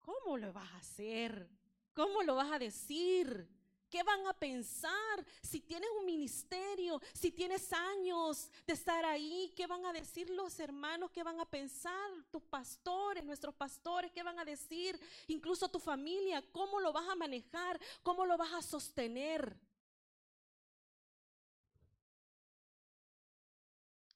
¿cómo 0.00 0.38
lo 0.38 0.54
vas 0.54 0.72
a 0.72 0.78
hacer? 0.78 1.50
¿Cómo 1.92 2.22
lo 2.22 2.36
vas 2.36 2.50
a 2.50 2.58
decir? 2.58 3.46
¿Qué 3.90 4.04
van 4.04 4.24
a 4.28 4.32
pensar 4.32 5.26
si 5.42 5.60
tienes 5.60 5.90
un 5.98 6.06
ministerio, 6.06 7.00
si 7.12 7.32
tienes 7.32 7.72
años 7.72 8.48
de 8.64 8.74
estar 8.74 9.04
ahí? 9.04 9.52
¿Qué 9.56 9.66
van 9.66 9.84
a 9.84 9.92
decir 9.92 10.30
los 10.30 10.60
hermanos? 10.60 11.10
¿Qué 11.10 11.24
van 11.24 11.40
a 11.40 11.44
pensar 11.44 12.08
tus 12.30 12.42
pastores, 12.44 13.24
nuestros 13.24 13.52
pastores? 13.52 14.12
¿Qué 14.12 14.22
van 14.22 14.38
a 14.38 14.44
decir? 14.44 14.98
Incluso 15.26 15.68
tu 15.68 15.80
familia. 15.80 16.40
¿Cómo 16.52 16.78
lo 16.78 16.92
vas 16.92 17.08
a 17.08 17.16
manejar? 17.16 17.80
¿Cómo 18.04 18.24
lo 18.24 18.38
vas 18.38 18.52
a 18.52 18.62
sostener? 18.62 19.58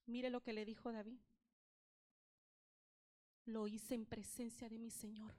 Mire 0.07 0.31
lo 0.31 0.41
que 0.41 0.53
le 0.53 0.65
dijo 0.65 0.93
David. 0.93 1.19
Lo 3.47 3.67
hice 3.67 3.97
en 3.97 4.07
presencia 4.07 4.69
de 4.69 4.79
mi 4.79 4.93
Señor. 4.93 5.35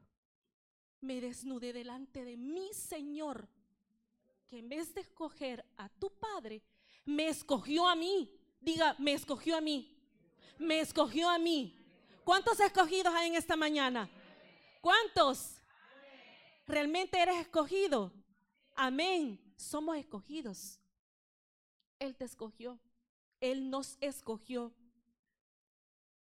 Me 0.99 1.21
desnudé 1.21 1.71
delante 1.71 2.25
de 2.25 2.35
mi 2.35 2.73
Señor 2.73 3.47
que 4.47 4.59
en 4.59 4.69
vez 4.69 4.93
de 4.93 5.01
escoger 5.01 5.65
a 5.77 5.89
tu 5.89 6.09
padre, 6.09 6.61
me 7.05 7.27
escogió 7.27 7.87
a 7.87 7.95
mí. 7.95 8.31
Diga, 8.59 8.95
me 8.99 9.13
escogió 9.13 9.57
a 9.57 9.61
mí. 9.61 9.95
Me 10.57 10.79
escogió 10.79 11.29
a 11.29 11.37
mí. 11.37 11.85
¿Cuántos 12.23 12.59
escogidos 12.59 13.13
hay 13.13 13.29
en 13.29 13.35
esta 13.35 13.55
mañana? 13.55 14.09
¿Cuántos? 14.81 15.61
¿Realmente 16.67 17.19
eres 17.19 17.37
escogido? 17.37 18.11
Amén. 18.75 19.39
Somos 19.55 19.97
escogidos. 19.97 20.79
Él 21.99 22.15
te 22.15 22.25
escogió. 22.25 22.79
Él 23.39 23.69
nos 23.69 23.97
escogió. 24.01 24.73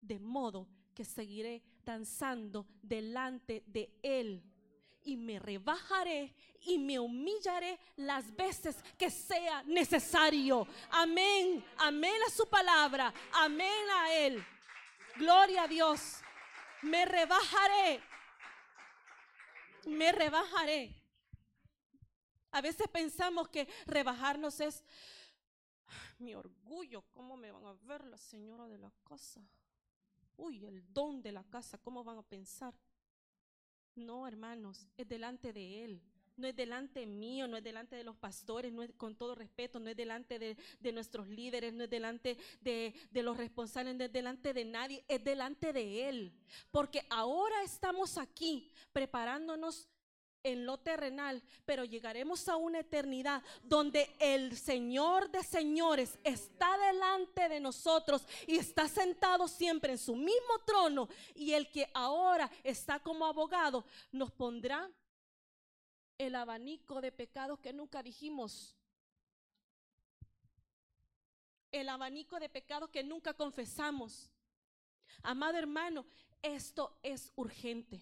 De 0.01 0.19
modo 0.19 0.69
que 0.95 1.05
seguiré 1.05 1.63
danzando 1.85 2.67
delante 2.83 3.63
de 3.67 3.93
Él 4.03 4.43
y 5.05 5.17
me 5.17 5.39
rebajaré 5.39 6.35
y 6.63 6.79
me 6.79 6.99
humillaré 6.99 7.79
las 7.97 8.35
veces 8.35 8.77
que 8.97 9.11
sea 9.11 9.63
necesario. 9.65 10.67
Amén, 10.91 11.65
amén 11.79 12.21
a 12.27 12.31
su 12.31 12.49
palabra, 12.49 13.13
amén 13.33 13.91
a 13.91 14.15
Él. 14.15 14.45
Gloria 15.17 15.65
a 15.65 15.69
Dios. 15.69 16.21
Me 16.83 17.05
rebajaré, 17.05 18.03
me 19.87 20.11
rebajaré. 20.13 20.95
A 22.51 22.61
veces 22.61 22.87
pensamos 22.89 23.49
que 23.49 23.67
rebajarnos 23.87 24.61
es 24.61 24.85
mi 26.19 26.35
orgullo. 26.35 27.03
¿Cómo 27.13 27.37
me 27.37 27.51
van 27.51 27.65
a 27.67 27.73
ver 27.85 28.05
la 28.05 28.19
señora 28.19 28.67
de 28.67 28.79
la 28.79 28.93
casa? 29.05 29.41
Uy, 30.37 30.65
el 30.65 30.93
don 30.93 31.23
de 31.23 31.33
la 31.33 31.45
casa, 31.45 31.79
¿cómo 31.79 32.03
van 32.03 32.19
a 32.19 32.23
pensar? 32.23 32.75
No, 33.95 34.27
hermanos, 34.27 34.87
es 34.97 35.09
delante 35.09 35.53
de 35.53 35.85
Él. 35.85 36.03
No 36.37 36.47
es 36.49 36.57
delante 36.57 37.05
mío, 37.05 37.47
no 37.47 37.59
es 37.59 37.63
delante 37.63 37.95
de 37.95 38.05
los 38.05 38.17
pastores, 38.17 38.73
no 38.73 38.83
es 38.83 38.91
con 38.95 39.15
todo 39.15 39.35
respeto, 39.35 39.79
no 39.79 39.91
es 39.91 39.97
delante 39.97 40.39
de, 40.39 40.93
nuestros 40.93 41.29
líderes, 41.29 41.75
no 41.75 41.85
es 41.85 41.91
delante 41.91 42.39
de, 42.63 42.95
de 43.11 43.23
los 43.23 43.37
responsables, 43.37 43.95
no 43.95 44.05
es 44.05 44.13
delante 44.13 44.55
de 44.55 44.65
nadie, 44.65 45.05
es 45.09 45.23
delante 45.23 45.75
de 45.75 46.09
Él. 46.09 46.33
Porque 46.71 47.05
ahora 47.11 47.63
estamos 47.63 48.17
aquí 48.17 48.73
preparándonos 48.93 49.92
en 50.43 50.67
lo 50.67 50.79
terrenal, 50.79 51.43
pero 51.65 51.85
llegaremos 51.85 52.49
a 52.49 52.57
una 52.57 52.81
eternidad 52.81 53.43
donde 53.63 54.15
el 54.19 54.57
Señor 54.57 55.31
de 55.31 55.43
señores 55.43 56.19
está 56.25 56.77
delante 56.79 57.49
de 57.49 57.61
nosotros 57.61 58.27
y 58.47 58.57
está 58.57 58.89
sentado 58.89 59.47
siempre 59.47 59.93
en 59.93 59.99
su 59.99 60.17
mismo 60.17 60.59
trono 60.67 61.09
y 61.35 61.53
el 61.53 61.71
que 61.71 61.89
ahora 61.95 62.51
está 62.65 62.99
como 63.01 63.27
abogado 63.27 63.85
nos 64.11 64.33
pondrá 64.33 64.91
el 66.19 66.35
abanico 66.35 67.01
de 67.01 67.13
pecados 67.13 67.59
que 67.59 67.73
nunca 67.73 68.03
dijimos. 68.03 68.77
El 71.71 71.89
abanico 71.89 72.39
de 72.39 72.49
pecados 72.49 72.91
que 72.91 73.03
nunca 73.03 73.33
confesamos. 73.33 74.31
Amado 75.23 75.57
hermano, 75.57 76.05
esto 76.43 76.99
es 77.03 77.33
urgente. 77.35 78.01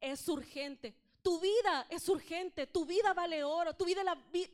Es 0.00 0.28
urgente. 0.28 0.94
Tu 1.24 1.40
vida 1.40 1.86
es 1.88 2.06
urgente, 2.10 2.66
tu 2.66 2.84
vida 2.84 3.14
vale 3.14 3.42
oro, 3.42 3.72
tu 3.74 3.86
vida, 3.86 4.02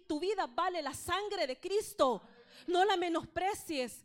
tu 0.07 0.21
vida 0.21 0.47
vale 0.47 0.81
la 0.81 0.95
sangre 0.95 1.45
de 1.45 1.59
Cristo. 1.59 2.23
No 2.69 2.85
la 2.85 2.97
menosprecies. 2.97 4.05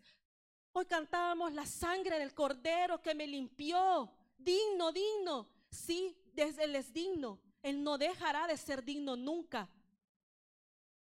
Hoy 0.73 0.85
cantábamos 0.87 1.53
la 1.53 1.67
sangre 1.67 2.17
del 2.17 2.33
cordero 2.33 3.03
que 3.03 3.13
me 3.13 3.27
limpió. 3.27 4.11
Digno, 4.35 4.91
digno. 4.91 5.47
Sí, 5.69 6.17
Él 6.35 6.75
es 6.75 6.91
digno. 6.91 7.39
Él 7.61 7.83
no 7.83 7.99
dejará 7.99 8.47
de 8.47 8.57
ser 8.57 8.83
digno 8.83 9.15
nunca. 9.15 9.69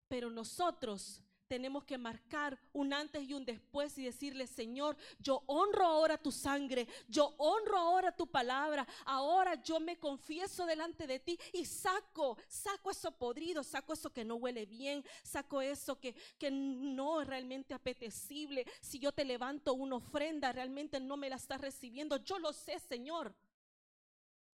Pero 0.06 0.30
nosotros 0.30 1.20
tenemos 1.48 1.84
que 1.84 1.98
marcar 1.98 2.58
un 2.72 2.92
antes 2.92 3.22
y 3.22 3.32
un 3.34 3.44
después 3.44 3.96
y 3.98 4.04
decirle, 4.04 4.46
Señor, 4.46 4.96
yo 5.18 5.42
honro 5.46 5.84
ahora 5.84 6.18
tu 6.18 6.30
sangre, 6.30 6.86
yo 7.08 7.34
honro 7.38 7.78
ahora 7.78 8.14
tu 8.14 8.26
palabra, 8.26 8.86
ahora 9.04 9.54
yo 9.62 9.80
me 9.80 9.98
confieso 9.98 10.66
delante 10.66 11.06
de 11.06 11.18
ti 11.18 11.38
y 11.52 11.64
saco, 11.64 12.36
saco 12.46 12.90
eso 12.90 13.10
podrido, 13.12 13.64
saco 13.64 13.94
eso 13.94 14.12
que 14.12 14.24
no 14.24 14.36
huele 14.36 14.66
bien, 14.66 15.04
saco 15.22 15.60
eso 15.60 15.98
que, 15.98 16.14
que 16.38 16.50
no 16.50 17.22
es 17.22 17.26
realmente 17.26 17.74
apetecible. 17.74 18.66
Si 18.80 18.98
yo 18.98 19.12
te 19.12 19.24
levanto 19.24 19.74
una 19.74 19.96
ofrenda, 19.96 20.52
realmente 20.52 21.00
no 21.00 21.16
me 21.16 21.30
la 21.30 21.36
estás 21.36 21.60
recibiendo. 21.60 22.18
Yo 22.18 22.38
lo 22.38 22.52
sé, 22.52 22.78
Señor. 22.78 23.34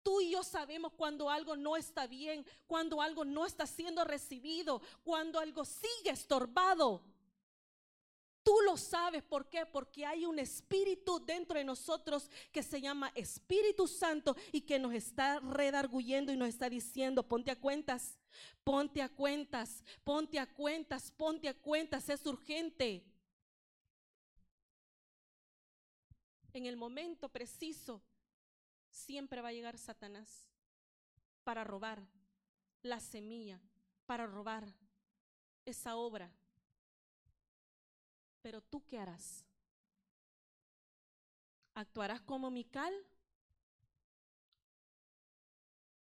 Tú 0.03 0.21
y 0.21 0.31
yo 0.31 0.43
sabemos 0.43 0.93
cuando 0.95 1.29
algo 1.29 1.57
no 1.57 1.77
está 1.77 2.07
bien, 2.07 2.47
cuando 2.67 3.03
algo 3.03 3.25
no 3.25 3.45
está 3.45 3.67
siendo 3.67 4.05
recibido, 4.05 4.81
cuando 5.03 5.39
algo 5.39 5.65
sigue 5.65 6.11
estorbado. 6.11 7.03
Tú 8.43 8.55
lo 8.65 8.79
sabes, 8.79 9.23
¿por 9.23 9.49
qué? 9.51 9.67
Porque 9.67 10.07
hay 10.07 10.25
un 10.25 10.39
espíritu 10.39 11.23
dentro 11.25 11.59
de 11.59 11.65
nosotros 11.65 12.31
que 12.51 12.63
se 12.63 12.81
llama 12.81 13.13
Espíritu 13.15 13.87
Santo 13.87 14.35
y 14.51 14.63
que 14.63 14.79
nos 14.79 14.95
está 14.95 15.41
redarguyendo 15.41 16.33
y 16.33 16.37
nos 16.39 16.49
está 16.49 16.71
diciendo, 16.71 17.23
ponte 17.23 17.51
a 17.51 17.61
cuentas, 17.61 18.19
ponte 18.65 19.03
a 19.03 19.11
cuentas, 19.11 19.85
ponte 20.05 20.39
a 20.39 20.47
cuentas, 20.47 21.11
ponte 21.11 21.49
a 21.49 21.55
cuentas, 21.55 22.09
es 22.09 22.25
urgente. 22.25 23.05
En 26.55 26.65
el 26.65 26.79
momento 26.79 27.29
preciso 27.29 28.03
siempre 28.91 29.41
va 29.41 29.49
a 29.49 29.53
llegar 29.53 29.79
Satanás 29.79 30.49
para 31.45 31.65
robar 31.65 32.07
la 32.83 33.01
semilla, 33.01 33.61
para 34.07 34.27
robar 34.27 34.75
esa 35.65 35.97
obra. 35.97 36.31
Pero 38.43 38.61
tú 38.63 38.85
qué 38.87 38.99
harás? 38.99 39.45
¿Actuarás 41.75 42.21
como 42.21 42.51
Mical 42.51 42.95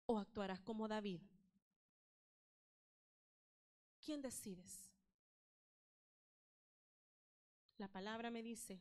o 0.07 0.18
actuarás 0.18 0.61
como 0.61 0.88
David? 0.88 1.21
¿Quién 4.05 4.21
decides? 4.21 4.90
La 7.79 7.88
palabra 7.88 8.31
me 8.31 8.42
dice, 8.42 8.81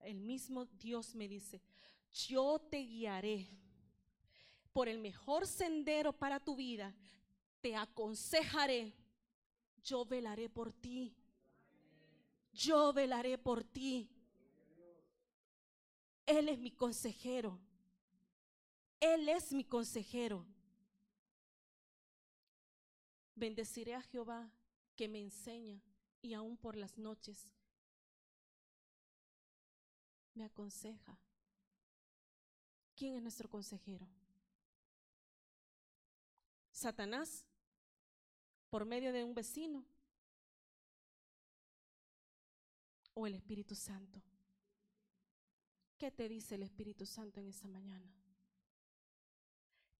el 0.00 0.20
mismo 0.20 0.66
Dios 0.66 1.14
me 1.14 1.28
dice, 1.28 1.62
yo 2.12 2.58
te 2.58 2.78
guiaré 2.78 3.48
por 4.72 4.88
el 4.88 4.98
mejor 4.98 5.46
sendero 5.46 6.12
para 6.12 6.40
tu 6.40 6.56
vida, 6.56 6.94
te 7.60 7.74
aconsejaré, 7.74 8.94
yo 9.82 10.04
velaré 10.04 10.48
por 10.48 10.72
ti, 10.72 11.16
yo 12.52 12.92
velaré 12.92 13.38
por 13.38 13.64
ti. 13.64 14.08
Él 16.26 16.48
es 16.48 16.58
mi 16.58 16.70
consejero. 16.70 17.58
Él 19.00 19.28
es 19.28 19.52
mi 19.52 19.64
consejero. 19.64 20.44
Bendeciré 23.34 23.94
a 23.94 24.02
Jehová 24.02 24.50
que 24.96 25.08
me 25.08 25.20
enseña 25.20 25.80
y 26.20 26.34
aún 26.34 26.56
por 26.56 26.76
las 26.76 26.98
noches 26.98 27.48
me 30.34 30.44
aconseja. 30.44 31.18
¿Quién 32.98 33.14
es 33.14 33.22
nuestro 33.22 33.48
consejero? 33.48 34.08
Satanás, 36.72 37.44
por 38.70 38.84
medio 38.86 39.12
de 39.12 39.22
un 39.22 39.36
vecino, 39.36 39.84
o 43.14 43.28
el 43.28 43.36
Espíritu 43.36 43.76
Santo. 43.76 44.20
¿Qué 45.96 46.10
te 46.10 46.28
dice 46.28 46.56
el 46.56 46.64
Espíritu 46.64 47.06
Santo 47.06 47.38
en 47.38 47.46
esta 47.46 47.68
mañana? 47.68 48.12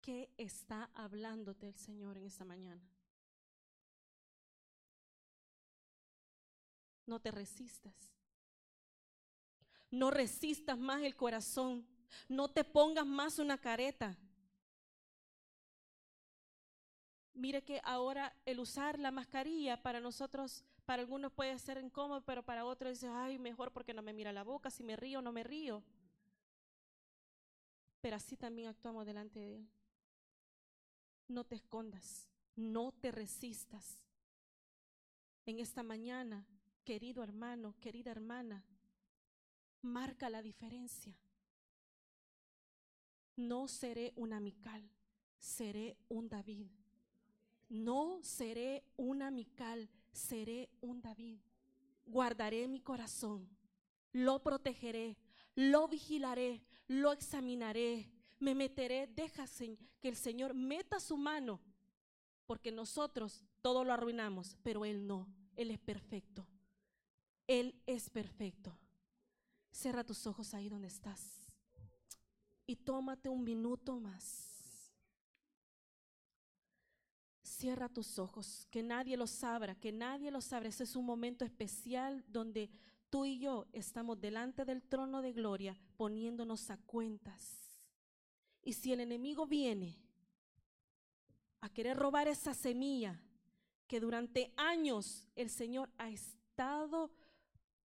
¿Qué 0.01 0.33
está 0.37 0.91
hablándote 0.95 1.69
el 1.69 1.77
Señor 1.77 2.17
en 2.17 2.27
esta 2.27 2.45
mañana? 2.45 2.83
No 7.07 7.21
te 7.21 7.31
resistas. 7.31 8.13
No 9.89 10.11
resistas 10.11 10.77
más 10.77 11.03
el 11.03 11.15
corazón. 11.15 11.87
No 12.29 12.49
te 12.49 12.65
pongas 12.65 13.07
más 13.07 13.39
una 13.39 13.59
careta. 13.59 14.17
Mire 17.35 17.63
que 17.63 17.81
ahora 17.85 18.35
el 18.47 18.59
usar 18.59 18.99
la 18.99 19.13
mascarilla 19.13 19.81
para 19.81 20.01
nosotros, 20.01 20.65
para 20.85 21.03
algunos 21.03 21.33
puede 21.33 21.57
ser 21.59 21.79
incómodo, 21.79 22.21
pero 22.23 22.43
para 22.43 22.65
otros 22.65 22.95
dice, 22.95 23.09
ay, 23.09 23.39
mejor 23.39 23.73
porque 23.73 23.95
no 23.95 24.03
me 24.03 24.13
mira 24.13 24.33
la 24.33 24.43
boca, 24.43 24.71
si 24.71 24.83
me 24.83 24.97
río 24.97 25.23
no 25.23 25.31
me 25.31 25.45
río. 25.45 25.85
Pero 28.01 28.17
así 28.17 28.37
también 28.37 28.69
actuamos 28.69 29.07
delante 29.07 29.39
de 29.39 29.57
Él. 29.57 29.69
No 31.29 31.45
te 31.45 31.55
escondas, 31.55 32.29
no 32.57 32.91
te 32.93 33.13
resistas. 33.13 34.03
En 35.47 35.61
esta 35.61 35.83
mañana, 35.83 36.45
querido 36.85 37.23
hermano, 37.23 37.75
querida 37.81 38.11
hermana, 38.11 38.65
marca 39.83 40.29
la 40.29 40.43
diferencia. 40.43 41.15
No 43.39 43.69
seré 43.69 44.13
un 44.17 44.33
amical, 44.33 44.83
seré 45.39 45.97
un 46.09 46.29
David. 46.29 46.67
No 47.69 48.19
seré 48.21 48.83
un 48.97 49.23
amical, 49.23 49.89
seré 50.11 50.69
un 50.81 51.01
David. 51.01 51.39
Guardaré 52.05 52.67
mi 52.67 52.81
corazón, 52.81 53.49
lo 54.11 54.43
protegeré, 54.43 55.17
lo 55.55 55.87
vigilaré, 55.87 56.65
lo 56.89 57.13
examinaré, 57.13 58.11
me 58.41 58.57
meteré, 58.57 59.07
deja 59.07 59.45
que 60.01 60.09
el 60.09 60.17
Señor 60.17 60.53
meta 60.53 60.99
su 60.99 61.17
mano, 61.17 61.61
porque 62.45 62.73
nosotros 62.73 63.45
todo 63.63 63.85
lo 63.85 63.93
arruinamos, 63.93 64.57
pero 64.65 64.85
Él 64.85 65.07
no, 65.07 65.29
Él 65.55 65.71
es 65.71 65.79
perfecto. 65.79 66.45
Él 67.47 67.81
es 67.87 68.11
perfecto. 68.11 68.77
Cierra 69.71 70.03
tus 70.03 70.27
ojos 70.27 70.55
ahí 70.55 70.69
donde 70.69 70.89
estás 70.89 71.38
y 72.69 72.77
tómate 72.77 73.31
un 73.31 73.43
minuto 73.43 73.99
más. 73.99 74.93
Cierra 77.43 77.89
tus 77.89 78.19
ojos, 78.19 78.67
que 78.71 78.83
nadie 78.83 79.17
lo 79.17 79.27
sabrá, 79.27 79.75
que 79.75 79.91
nadie 79.91 80.31
lo 80.31 80.43
sabrá. 80.43 80.69
Ese 80.69 80.85
es 80.85 80.95
un 80.95 81.07
momento 81.07 81.47
especial 81.47 82.23
donde 82.29 82.71
tú 83.09 83.25
y 83.25 83.39
yo 83.39 83.67
estamos 83.73 84.21
delante 84.21 84.67
del 84.67 84.83
trono 84.83 85.23
de 85.23 85.33
gloria 85.33 85.81
poniéndonos 85.97 86.69
a 86.69 86.77
cuentas. 86.77 87.81
Y 88.63 88.75
si 88.75 88.93
el 88.93 89.01
enemigo 89.01 89.47
viene 89.47 89.97
a 91.63 91.71
querer 91.71 91.97
robar 91.97 92.29
esa 92.29 92.53
semilla 92.53 93.19
que 93.87 93.99
durante 93.99 94.53
años 94.59 95.27
el 95.37 95.49
Señor 95.49 95.89
ha 95.97 96.11
estado 96.11 97.11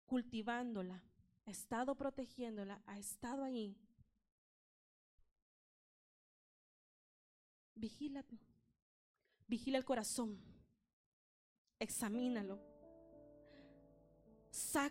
cultivándola, 0.06 1.04
ha 1.46 1.52
estado 1.52 1.94
protegiéndola, 1.94 2.82
ha 2.86 2.98
estado 2.98 3.44
ahí. 3.44 3.78
Vigila, 7.76 8.24
vigila 9.48 9.78
el 9.78 9.86
corazón, 9.86 10.40
examínalo, 11.80 12.60
saca 14.50 14.90